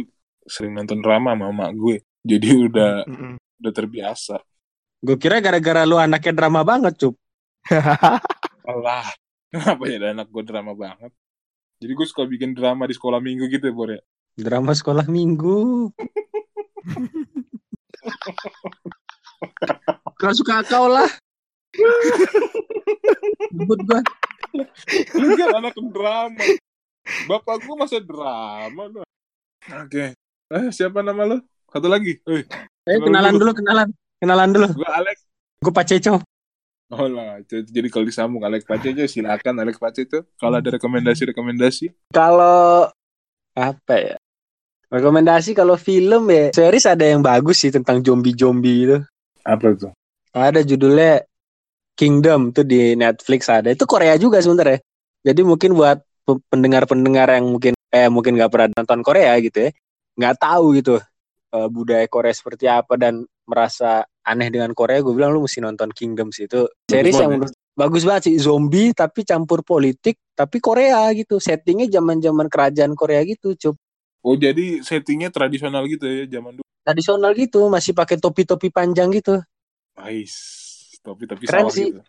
[0.48, 1.98] sering nonton drama sama emak gue.
[2.24, 3.36] Jadi udah Mm-mm.
[3.36, 4.40] udah terbiasa.
[5.04, 7.20] Gue kira gara-gara lu anaknya drama banget, Cup.
[8.72, 9.12] Alah,
[9.52, 11.12] kenapa ya anak gue drama banget?
[11.80, 14.04] Jadi gue suka bikin drama di sekolah minggu gitu ya, Bor ya.
[14.36, 15.88] Drama sekolah minggu.
[20.20, 21.08] Kau suka kau lah.
[23.56, 24.00] Sebut gua.
[25.16, 26.44] Lu kan anak drama.
[27.32, 29.12] Bapak gue masa drama doang.
[29.88, 30.20] Oke.
[30.52, 31.38] Eh, siapa nama lo?
[31.72, 32.20] Satu lagi.
[32.28, 32.44] Eh,
[33.00, 33.88] kenalan dulu, kenalan.
[34.20, 34.68] Kenalan dulu.
[34.76, 35.18] gue Alex.
[35.64, 36.20] Gue Pak Ceco.
[36.90, 40.26] Oh lah, jadi jadi kalau disambung Alex Paceco silakan Alex Paceco.
[40.42, 42.90] Kalau ada rekomendasi-rekomendasi, Kalau
[43.54, 44.16] apa ya?
[44.90, 48.98] Rekomendasi kalau film ya, series ada yang bagus sih tentang zombie-zombie itu.
[49.46, 49.94] apa tuh?
[50.34, 51.22] Ada judulnya
[51.94, 53.70] Kingdom tuh di Netflix ada.
[53.70, 54.82] Itu Korea juga sebenarnya.
[55.22, 59.72] Jadi mungkin buat pe- pendengar-pendengar yang mungkin eh mungkin nggak pernah nonton Korea gitu ya,
[60.18, 60.98] nggak tahu gitu
[61.54, 65.90] eh, budaya Korea seperti apa dan merasa aneh dengan Korea, gue bilang lu mesti nonton
[65.90, 67.36] Kingdom sih itu series yang ya?
[67.42, 73.24] menurut bagus banget sih zombie tapi campur politik tapi Korea gitu settingnya zaman-zaman kerajaan Korea
[73.24, 73.76] gitu cup
[74.20, 76.68] Oh jadi settingnya tradisional gitu ya zaman dulu.
[76.84, 79.40] tradisional gitu masih pakai topi-topi panjang gitu
[79.96, 80.36] Ais,
[81.04, 81.88] tapi tapi Keren sih.
[81.92, 82.02] gitu.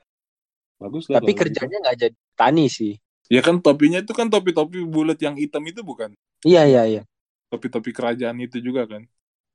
[0.80, 1.20] Bagus lah.
[1.22, 3.30] tapi kalau kerjanya nggak jadi tani sih gitu.
[3.30, 6.10] Ya kan topinya itu kan topi-topi bulat yang hitam itu bukan?
[6.42, 7.02] iya iya iya
[7.50, 9.02] Topi-topi kerajaan itu juga kan?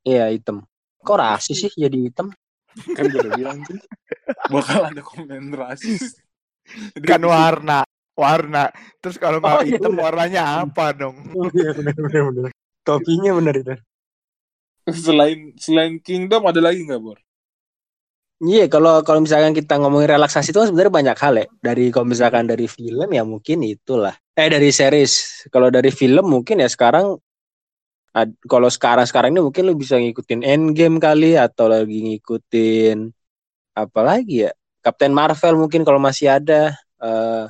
[0.08, 0.64] iya hitam
[1.04, 2.32] kok rasis sih jadi hitam
[2.76, 3.80] Kan gue udah bilang tuh.
[4.52, 6.20] Bakal ada komen rasis.
[7.02, 7.88] kan warna.
[8.16, 8.72] Warna.
[9.04, 10.04] Terus kalau Oh, nggak iya, hitam bener.
[10.08, 11.16] warnanya apa dong?
[11.38, 12.52] oh iya benar benar benar
[12.86, 13.76] topinya benar itu
[14.86, 17.18] Selain selain Kingdom ada lagi nggak Bor?
[18.38, 21.46] Iya, kalau kalau misalkan kita ngomongin relaksasi itu kan sebenarnya banyak hal ya.
[21.64, 24.14] Dari kalau misalkan dari film ya mungkin itulah.
[24.36, 25.48] Eh dari series.
[25.50, 27.16] Kalau dari film mungkin ya sekarang
[28.48, 33.12] kalau sekarang sekarang ini mungkin lu bisa ngikutin Endgame kali atau lagi ngikutin
[33.76, 34.52] apa lagi ya?
[34.80, 36.72] Captain Marvel mungkin kalau masih ada.
[37.04, 37.46] eh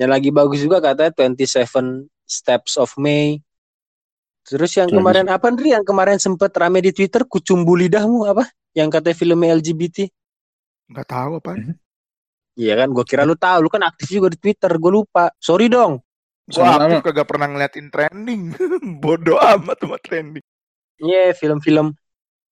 [0.00, 3.42] yang lagi bagus juga katanya 27 Steps of May.
[4.42, 5.76] Terus yang kemarin apa Ndri?
[5.76, 8.48] Yang kemarin sempet rame di Twitter kucumbu lidahmu apa?
[8.74, 10.10] Yang katanya filmnya LGBT.
[10.90, 11.50] Nggak tahu apa.
[12.52, 15.32] Iya kan, gue kira lu tahu, lu kan aktif juga di Twitter, gue lupa.
[15.40, 16.04] Sorry dong.
[16.52, 18.42] Gua aktif kagak pernah ngeliatin trending.
[19.02, 20.44] Bodoh amat sama trending.
[21.02, 21.96] Iya, film-film,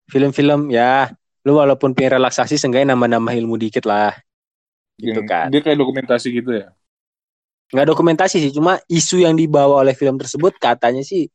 [0.08, 1.12] film-film ya.
[1.46, 4.16] Lu walaupun pengen relaksasi, seenggaknya nambah-nambah ilmu dikit lah.
[5.00, 5.48] Gitu kan.
[5.52, 6.72] Dia kayak dokumentasi gitu ya.
[7.70, 11.30] Nggak dokumentasi sih, cuma isu yang dibawa oleh film tersebut katanya sih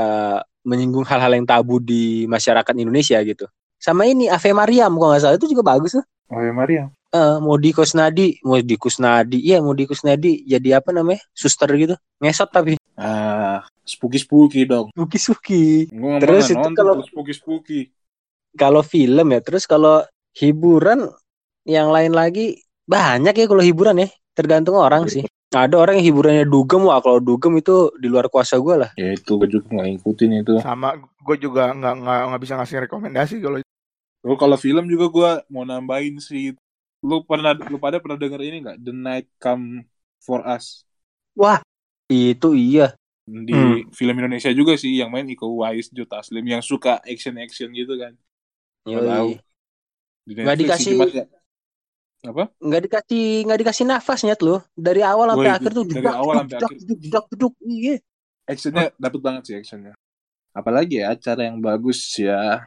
[0.00, 3.44] eh, menyinggung hal-hal yang tabu di masyarakat Indonesia gitu.
[3.76, 6.04] Sama ini Ave Mariam, kalau nggak salah itu juga bagus tuh.
[6.32, 7.36] Oh ya Maria.
[7.36, 11.22] eh Modi Kusnadi, Modi Kusnadi, iya Modi Kusnadi jadi apa namanya?
[11.30, 11.94] Suster gitu.
[12.18, 12.74] Ngesot tapi.
[12.98, 14.90] Ah, spooky-spooky dong.
[14.94, 15.86] Suki-suki.
[15.90, 17.90] Gue Terus itu kalau- spooky-spooky.
[18.54, 20.02] Kalau film ya, terus kalau
[20.38, 21.10] hiburan
[21.66, 24.08] yang lain lagi banyak ya kalau hiburan ya.
[24.34, 25.22] Tergantung orang sih.
[25.54, 28.90] Ada orang yang hiburannya dugem, wah kalau dugem itu di luar kuasa gue lah.
[28.98, 30.54] Ya itu gue juga nggak ngikutin itu.
[30.58, 33.58] Sama gue juga nggak nggak bisa ngasih rekomendasi kalau
[34.34, 36.58] kalau film juga gue mau nambahin sih.
[37.04, 38.78] Lu pernah lu pada pernah denger ini nggak?
[38.80, 39.84] The Night Come
[40.24, 40.88] for Us.
[41.36, 41.60] Wah,
[42.08, 42.96] itu iya.
[43.24, 43.88] Di Hmm.
[43.92, 48.12] film Indonesia juga sih yang main Iko Uwais, Joe Taslim yang suka action-action gitu kan.
[48.84, 49.36] Tahu.
[50.24, 51.30] Di Nggak dikasih- cuman ya-
[52.24, 52.44] apa?
[52.56, 56.56] nggak dikasih nggak dikasih nafasnya tuh dari awal sampai akhir tuh dari jedak, awal sampai
[56.56, 56.76] akhir.
[56.80, 57.54] jeduk, jedak, jeduk.
[57.60, 57.94] iya
[58.48, 59.92] actionnya dapet banget sih actionnya
[60.56, 62.64] apalagi ya acara yang bagus ya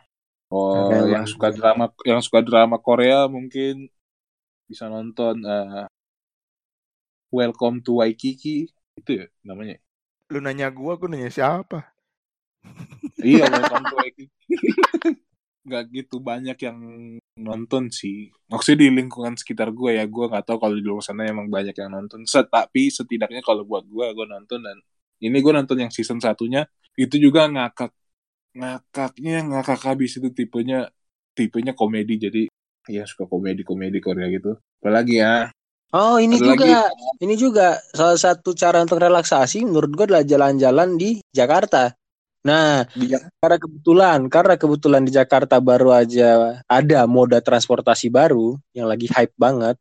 [0.54, 3.90] oh Ada yang suka drama yang suka drama Korea mungkin
[4.68, 5.88] bisa nonton eh,
[7.32, 9.80] Welcome to Waikiki itu ya namanya?
[10.32, 11.92] Lu nanya gue, gue nanya siapa?
[13.24, 14.36] iya Welcome to Waikiki.
[15.68, 16.78] Nggak gitu banyak yang
[17.36, 18.32] nonton sih.
[18.48, 21.76] Maksudnya di lingkungan sekitar gue ya gue nggak tahu kalau di luar sana emang banyak
[21.76, 22.24] yang nonton.
[22.24, 24.78] Set- tapi setidaknya kalau buat gue gue nonton dan
[25.20, 26.64] ini gue nonton yang season satunya
[26.96, 27.92] itu juga ngakak
[28.58, 30.88] ngakaknya ngakak habis itu tipenya
[31.36, 32.16] tipenya komedi.
[32.18, 32.42] Jadi
[32.88, 34.56] ya suka komedi komedi Korea gitu.
[34.82, 35.52] Apalagi ya?
[35.96, 36.82] Oh ini Ada juga.
[37.24, 41.96] ini juga salah satu cara untuk relaksasi menurut gua adalah jalan-jalan di Jakarta.
[42.44, 48.92] Nah di karena kebetulan karena kebetulan di Jakarta baru aja ada moda transportasi baru yang
[48.92, 49.80] lagi hype banget.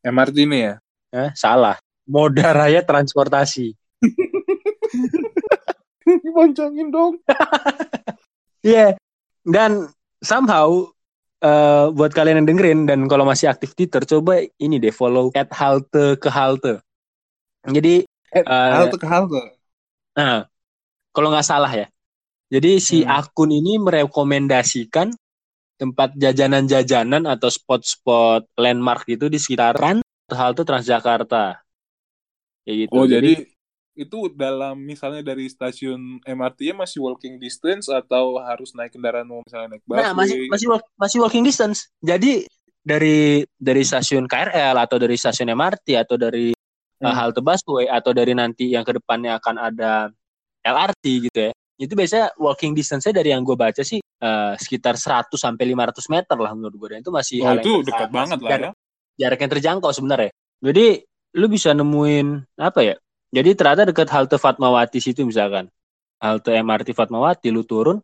[0.00, 0.74] MRT ini ya?
[1.12, 1.76] Eh, salah.
[2.06, 3.74] Moda raya transportasi.
[6.34, 7.20] Boncengin dong.
[8.66, 8.98] Iya.
[9.46, 10.90] Dan somehow
[11.42, 15.50] eh, buat kalian yang dengerin dan kalau masih aktif Twitter coba ini deh follow at
[15.52, 16.80] halte ke halte.
[17.66, 19.40] Jadi Eh, halte ke halte
[20.16, 20.44] nah,
[21.14, 21.86] kalau nggak salah ya.
[22.52, 23.10] Jadi si Hmm.
[23.10, 25.10] akun ini merekomendasikan
[25.76, 30.00] tempat jajanan-jajanan atau spot-spot landmark gitu di sekitaran
[30.32, 31.60] halte Transjakarta.
[32.64, 32.94] Kayak gitu.
[32.96, 33.32] oh jadi
[33.96, 39.76] itu dalam misalnya dari stasiun MRT-nya masih walking distance atau harus naik kendaraan umum misalnya
[39.76, 40.66] naik busway Nah, masih masih
[41.00, 41.88] masih walking distance.
[42.04, 42.44] Jadi
[42.86, 47.16] dari dari stasiun KRL atau dari stasiun MRT atau dari uh, Hmm.
[47.16, 50.12] halte busway atau dari nanti yang ke depannya akan ada
[50.62, 51.52] LRT gitu ya.
[51.76, 56.36] Itu biasanya walking distance-nya dari yang gue baca sih uh, sekitar 100 sampai 500 meter
[56.40, 56.88] lah menurut gue.
[56.96, 58.70] Dan itu masih Oh hal itu dekat banget lah ya.
[59.16, 60.30] Jarak yang terjangkau sebenarnya.
[60.60, 60.86] Jadi
[61.36, 62.96] lu bisa nemuin apa ya?
[63.36, 65.68] Jadi ternyata dekat halte Fatmawati situ misalkan.
[66.16, 68.00] Halte MRT Fatmawati lu turun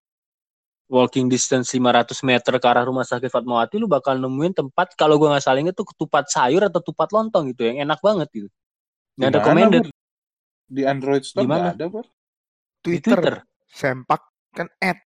[0.93, 5.33] walking distance 500 meter ke arah rumah sakit Fatmawati lu bakal nemuin tempat kalau gua
[5.33, 8.49] nggak salah inget tuh ketupat sayur atau tupat lontong gitu yang enak banget gitu.
[9.17, 9.97] Yang mana, recommended Bur?
[10.69, 11.73] Di Android Store Di mana?
[11.73, 12.05] nggak ada, di
[12.85, 13.35] Twitter, Twitter.
[13.73, 14.21] sempak
[14.53, 15.01] kan ad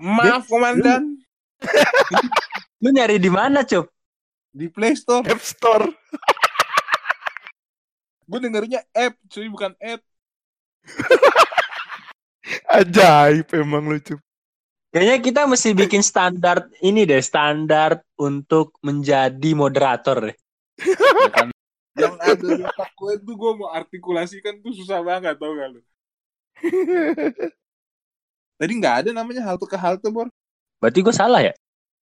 [0.00, 1.20] Maaf, Komandan.
[2.82, 3.88] Lu nyari di mana, Cuk?
[4.52, 5.24] Di Play Store.
[5.24, 5.88] App Store.
[8.30, 10.00] Gue dengernya app, cuy, bukan app.
[12.78, 14.14] Ajaib emang lucu.
[14.94, 20.36] Kayaknya kita mesti bikin standar ini deh, standar untuk menjadi moderator deh.
[20.78, 21.50] Ya kan?
[21.98, 25.80] Yang ada di otak gue tuh gue mau artikulasikan tuh susah banget, tau gak lu?
[28.62, 30.30] Tadi nggak ada namanya halte ke halte, Bor.
[30.78, 31.54] Berarti gue salah ya?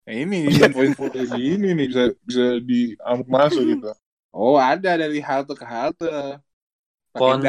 [0.08, 2.96] Nah, ini info-info di ini nih bisa bisa di
[3.28, 3.92] masuk gitu.
[4.38, 6.38] Oh, ada dari halte ke halte.
[7.18, 7.42] Kon-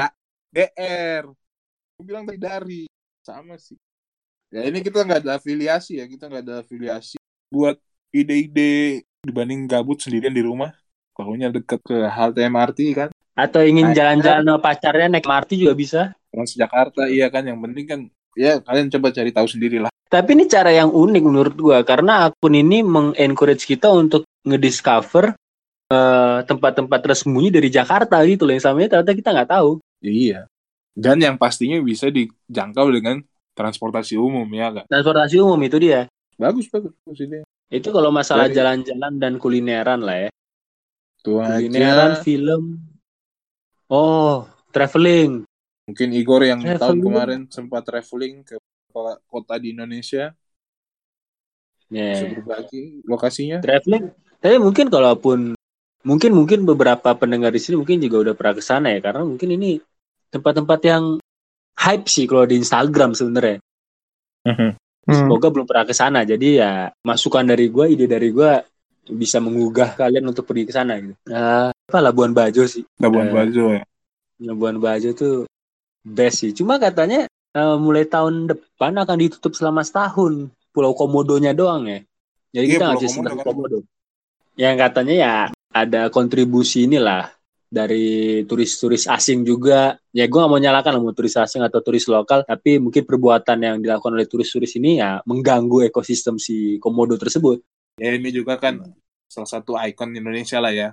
[0.48, 1.28] DR.
[2.00, 2.82] Gue bilang tadi dari.
[3.20, 3.76] Sama sih.
[4.48, 7.20] Ya ini kita nggak ada afiliasi ya, kita nggak ada afiliasi
[7.52, 7.76] buat
[8.08, 10.72] ide-ide dibanding gabut sendirian di rumah.
[11.12, 15.74] Kaunya deket ke halte MRT kan, Atau ingin Nah, jalan-jalan sama pacarnya naik MRT juga
[15.74, 16.00] bisa.
[16.32, 17.44] Transjakarta iya kan.
[17.44, 18.00] Yang penting kan,
[18.38, 19.90] ya kalian coba cari tahu sendiri lah.
[20.08, 25.36] Tapi ini cara yang unik menurut gua karena akun ini mengencourage kita untuk ngediscover
[25.88, 29.70] eh, tempat-tempat tersembunyi dari Jakarta gitu loh yang samanya ternyata kita nggak tahu.
[30.04, 30.44] Iya.
[30.92, 33.22] Dan yang pastinya bisa dijangkau dengan
[33.56, 34.84] transportasi umum ya kan.
[34.86, 36.06] Transportasi umum itu dia.
[36.38, 37.42] Bagus bagus ini.
[37.68, 40.30] Itu kalau masalah Dari- jalan-jalan dan kulineran lah ya.
[41.18, 42.22] Tuh Kulineran, aja.
[42.22, 42.78] film.
[43.90, 45.42] Oh, traveling.
[45.90, 46.78] Mungkin Igor yang Traveling.
[46.78, 48.54] tahun kemarin sempat traveling ke
[49.26, 50.30] kota- di Indonesia
[51.88, 52.30] bisa Ya.
[52.38, 53.58] berbagi lokasinya.
[53.58, 54.12] Traveling.
[54.38, 55.57] Tapi mungkin kalaupun
[56.08, 59.48] mungkin mungkin beberapa pendengar di sini mungkin juga udah pernah ke sana ya karena mungkin
[59.52, 59.76] ini
[60.32, 61.04] tempat-tempat yang
[61.76, 63.60] hype sih kalau di Instagram sebenarnya.
[64.48, 64.72] Hmm.
[65.08, 66.20] Semoga belum pernah ke sana.
[66.24, 68.60] Jadi ya masukan dari gua, ide dari gua
[69.08, 71.16] bisa menggugah kalian untuk pergi ke sana gitu.
[71.32, 72.84] Nah, apa Labuan Bajo sih.
[73.00, 73.82] Labuan Eh, Bajo ya.
[74.44, 75.48] Labuan Bajo tuh
[76.04, 76.52] best sih.
[76.52, 80.52] Cuma katanya eh, mulai tahun depan akan ditutup selama setahun.
[80.72, 82.00] Pulau Komodonya doang ya.
[82.52, 83.44] Jadi Iya, kita nggak bisa Komodo senang kan.
[83.48, 83.78] Komodo.
[84.60, 85.32] Yang katanya ya
[85.72, 87.28] ada kontribusi inilah
[87.68, 90.00] dari turis-turis asing juga.
[90.10, 92.42] Ya gue gak mau nyalakan lah mau turis asing atau turis lokal.
[92.44, 97.60] Tapi mungkin perbuatan yang dilakukan oleh turis-turis ini ya mengganggu ekosistem si Komodo tersebut.
[98.00, 98.80] Ya ini juga kan
[99.28, 100.88] salah satu ikon Indonesia lah ya.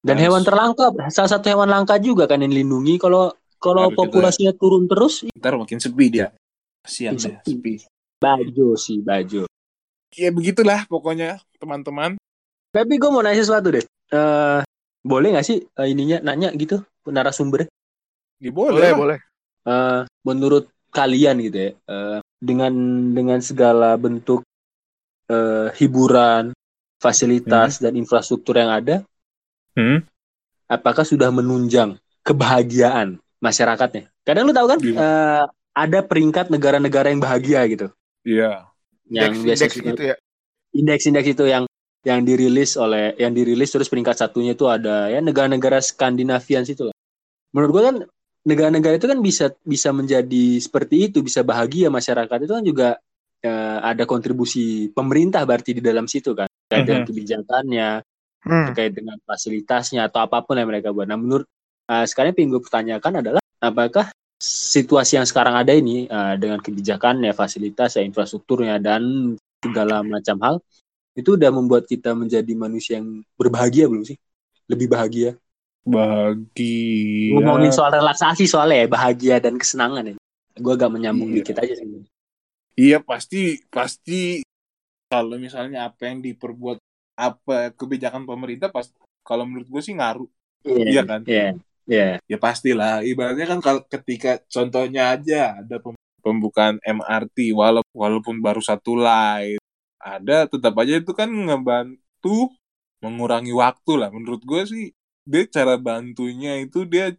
[0.00, 2.96] Dan Harus- hewan terlangka, salah satu hewan langka juga kan yang dilindungi.
[2.96, 6.30] Kalau kalau Harus kita- populasinya turun terus, Ntar makin sepi dia.
[6.86, 7.42] Kasihan ya, sepi.
[7.42, 7.74] sepi.
[8.16, 9.44] Bajo sih, Bajo.
[10.14, 12.14] Ya begitulah pokoknya teman-teman.
[12.76, 13.84] Tapi gue mau nanya sesuatu deh.
[14.12, 14.60] Eh
[15.00, 17.72] boleh nggak sih eh, ininya nanya gitu narasumbernya?
[18.42, 19.18] Ya, Boleh, boleh, boleh.
[19.64, 22.72] Eh menurut kalian gitu ya, eh, dengan
[23.16, 24.44] dengan segala bentuk
[25.32, 26.52] eh, hiburan,
[27.00, 29.02] fasilitas dan infrastruktur yang ada,
[29.76, 30.04] Hmm.
[30.70, 34.08] apakah sudah menunjang kebahagiaan masyarakatnya?
[34.22, 35.44] Kadang lu tahu kan, eh,
[35.76, 37.86] ada peringkat negara-negara yang bahagia gitu,
[38.24, 38.70] Iya.
[39.10, 40.16] yang Indeks, biasa indeks gitu ya.
[40.72, 41.64] indeks-indeks itu yang
[42.06, 46.94] yang dirilis oleh yang dirilis terus peringkat satunya itu ada ya negara-negara Skandinavian situ lah.
[47.50, 47.96] Menurut gua kan
[48.46, 52.88] negara-negara itu kan bisa bisa menjadi seperti itu, bisa bahagia masyarakat itu kan juga
[53.42, 56.46] eh, ada kontribusi pemerintah berarti di dalam situ kan.
[56.70, 57.08] Terkait dengan Mhm.
[57.10, 57.90] kebijakannya,
[58.46, 58.66] Hmm.
[58.70, 61.10] terkait dengan fasilitasnya atau apa pun yang mereka buat.
[61.10, 61.46] Nah, menurut
[61.90, 67.34] eh, sekarang yang gue pertanyakan adalah apakah situasi yang sekarang ada ini eh, dengan kebijakannya,
[67.34, 70.54] fasilitas, ya, infrastrukturnya dan segala macam hal
[71.16, 74.20] itu udah membuat kita menjadi manusia yang berbahagia belum sih?
[74.68, 75.30] Lebih bahagia.
[75.80, 77.32] Bahagia.
[77.32, 80.14] Ngomongin soal relaksasi soalnya ya bahagia dan kesenangan ya.
[80.56, 81.36] Gue agak menyambung Iya.
[81.40, 81.86] dikit aja sih.
[82.76, 84.44] Iya pasti pasti
[85.08, 86.76] kalau misalnya apa yang diperbuat
[87.16, 88.92] apa kebijakan pemerintah pas
[89.24, 90.28] kalau menurut gue sih ngaruh
[90.66, 91.24] Iya kan?
[91.24, 91.56] Iya.
[91.86, 92.08] Iya.
[92.26, 98.58] ya pastilah ibaratnya kan kalau ketika contohnya aja ada pem- pembukaan MRT walaupun walaupun baru
[98.58, 99.62] satu line
[99.98, 102.52] ada tetap aja itu kan ngebantu
[103.00, 104.84] mengurangi waktu lah menurut gue sih
[105.26, 107.12] dia cara bantunya itu dia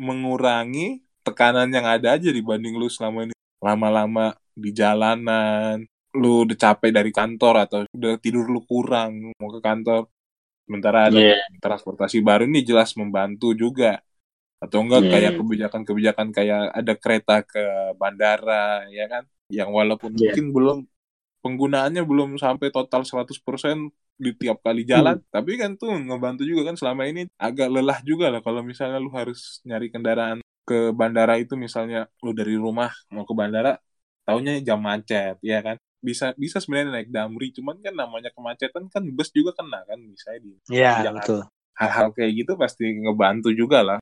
[0.00, 5.84] mengurangi tekanan yang ada aja dibanding lu selama ini lama-lama di jalanan
[6.16, 10.08] lu udah capek dari kantor atau udah tidur lu kurang mau ke kantor
[10.66, 11.36] sementara ada Iya.
[11.60, 14.00] transportasi baru ini jelas membantu juga
[14.58, 15.10] atau enggak Iya.
[15.12, 17.62] kayak kebijakan-kebijakan kayak ada kereta ke
[17.94, 19.22] bandara ya kan
[19.52, 20.34] yang walaupun Iya.
[20.34, 20.78] mungkin belum
[21.40, 25.28] penggunaannya belum sampai total 100% di tiap kali jalan Hmm.
[25.30, 29.08] tapi kan tuh ngebantu juga kan selama ini agak lelah juga lah kalau misalnya lu
[29.10, 33.80] harus nyari kendaraan ke bandara itu misalnya lu dari rumah mau ke bandara
[34.22, 39.02] taunya jam macet ya kan bisa bisa sebenarnya naik damri cuman kan namanya kemacetan kan
[39.10, 41.20] bus juga kena kan bisa di Iya, Jangan.
[41.20, 41.40] betul.
[41.76, 43.98] hal-hal kayak gitu pasti ngebantu juga lah.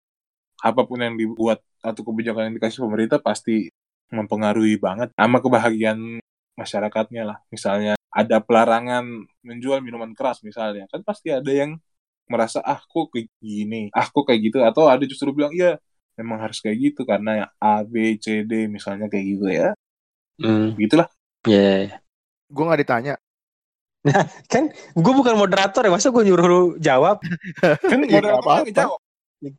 [0.59, 3.70] Apa pun yang dibuat atau kebijakan yang dikasih pemerintah pasti
[4.11, 6.18] mempengaruhi banget sama kebahagiaan
[6.59, 7.39] masyarakatnya lah.
[7.55, 9.07] Misalnya ada pelarangan
[9.47, 11.79] menjual minuman keras misalnya, kan pasti ada yang
[12.27, 15.79] merasa ah kok kayak gini, ah kok kayak gitu, atau ada justru bilang iya
[16.19, 19.71] memang harus kayak gitu karena A, B, C, D misalnya kayak gitu ya.
[20.43, 20.75] Hmm.
[20.75, 21.07] Gitulah.
[21.47, 22.03] Iya.
[22.51, 23.15] Gue nggak ditanya.
[24.53, 27.23] Kan gue bukan moderator ya, masa gue nyuruh lu jawab?
[27.91, 28.67] Kan apa-apa.
[28.67, 29.01] apa jawab.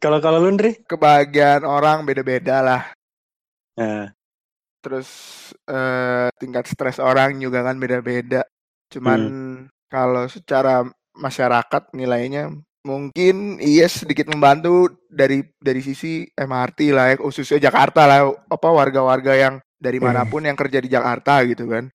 [0.04, 0.84] Kalau kalau lu Ndri?
[0.84, 2.82] Kebahagiaan orang beda-beda lah.
[3.80, 4.12] Nah,
[4.80, 5.10] Terus
[5.68, 8.44] eh, tingkat stres orang juga kan beda-beda.
[8.94, 9.22] Cuman
[9.92, 10.86] kalau secara
[11.18, 12.54] masyarakat nilainya
[12.88, 19.36] mungkin iya sedikit membantu dari dari sisi MRT lah ya, khususnya Jakarta lah apa warga-warga
[19.36, 20.12] yang dari Hmm.
[20.12, 21.92] mana pun yang kerja di Jakarta gitu kan.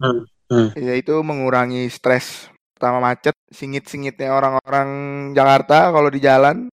[0.00, 0.68] Hmm, hmm.
[0.76, 4.88] Ya itu mengurangi stres pertama macet, singit-singitnya orang-orang
[5.32, 6.68] Jakarta kalau di jalan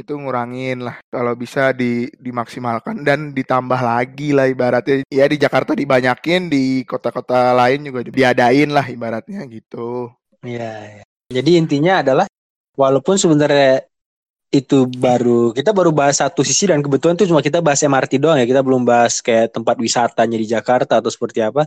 [0.00, 5.72] itu ngurangin lah kalau bisa di dimaksimalkan dan ditambah lagi lah ibaratnya ya di Jakarta
[5.72, 10.12] dibanyakin di kota-kota lain juga diadain lah ibaratnya gitu
[10.46, 11.02] Iya.
[11.02, 11.04] iya.
[11.26, 12.26] Jadi intinya adalah
[12.78, 13.82] walaupun sebenarnya
[14.54, 18.38] itu baru kita baru bahas satu sisi dan kebetulan itu cuma kita bahas MRT doang
[18.38, 21.66] ya kita belum bahas kayak tempat wisatanya di Jakarta atau seperti apa.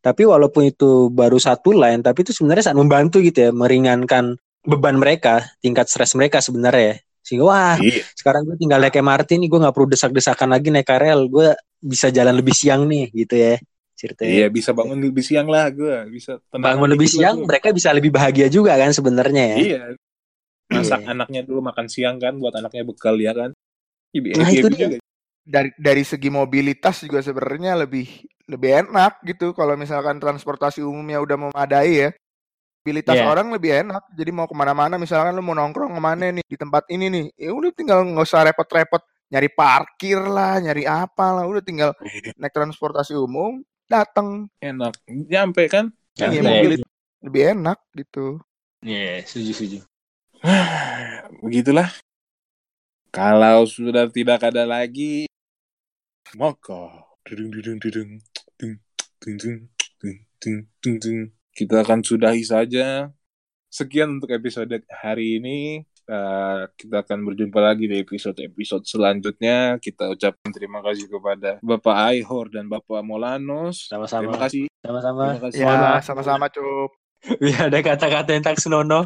[0.00, 4.96] Tapi walaupun itu baru satu line, tapi itu sebenarnya sangat membantu gitu ya meringankan beban
[4.96, 6.96] mereka, tingkat stres mereka sebenarnya ya.
[7.30, 8.02] Sehingga wah Iya.
[8.12, 12.10] sekarang gue tinggal naik MRT nih gue nggak perlu desak-desakan lagi naik KRL, gue bisa
[12.10, 13.54] jalan lebih siang nih gitu ya
[13.94, 14.32] ceritanya.
[14.34, 17.46] Iya bisa bangun lebih siang lah gue bisa tenang Bangun lebih lah siang, gua.
[17.46, 19.56] mereka bisa lebih bahagia juga kan sebenarnya ya.
[19.56, 19.80] Iya.
[20.68, 21.08] Masak Iya.
[21.08, 23.50] anaknya dulu makan siang kan buat anaknya bekal ya kan.
[24.10, 24.80] Iya, Nah, happy itu dia.
[24.88, 24.98] juga.
[25.40, 28.06] dari dari segi mobilitas juga sebenarnya lebih
[28.44, 32.08] lebih enak gitu kalau misalkan transportasi umumnya udah memadai ya
[32.80, 33.28] Mobilitas Iya.
[33.28, 34.08] orang lebih enak.
[34.16, 37.24] Jadi mau ke mana-mana, misalkan lu mau nongkrong ke mana nih di tempat ini nih,
[37.36, 41.92] ya udah tinggal nggak usah repot-repot nyari parkir lah, nyari apa lah, udah tinggal
[42.40, 44.48] naik transportasi umum, datang.
[44.64, 44.96] Enak.
[45.04, 45.92] Nyampe kan?
[46.16, 46.88] Iya, mobilitas
[47.20, 48.40] lebih enak gitu.
[48.80, 49.78] Iya, setuju setuju.
[51.44, 51.92] Begitulah.
[53.12, 55.28] Kalau sudah tidak ada lagi,
[56.32, 58.10] maka dudung dudung dudung
[58.56, 58.74] dung,
[59.20, 59.58] dung, dung,
[60.00, 61.20] dung, dung, dung, dung.
[61.60, 63.12] Kita akan sudahi saja.
[63.68, 65.84] Sekian untuk episode hari ini.
[66.10, 69.76] Eh, kita akan berjumpa lagi di episode-episode selanjutnya.
[69.76, 73.86] Kita ucapkan terima kasih kepada Bapak Aihor dan Bapak Molanos.
[73.92, 74.40] Terima Sama-sama.
[74.48, 74.66] kasih.
[74.80, 75.22] Sama-sama.
[75.36, 75.60] Terima kasih.
[75.60, 76.96] Ya, sama-sama, Cup.
[77.38, 79.04] Wih, ada kata-kata yang tak senonoh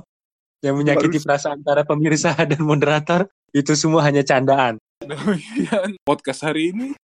[0.63, 3.27] yang menyakiti Baru- perasaan para pemirsa dan moderator.
[3.51, 4.79] Itu semua hanya candaan.
[5.03, 6.97] Demikian podcast hari ini.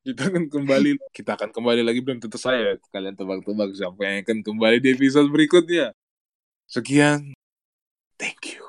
[0.00, 2.80] Kita akan kembali, kita akan kembali lagi belum tentu saya.
[2.88, 5.92] Kalian tebak-tebak siapa yang akan kembali di episode berikutnya.
[6.64, 7.36] Sekian.
[8.16, 8.59] Thank you.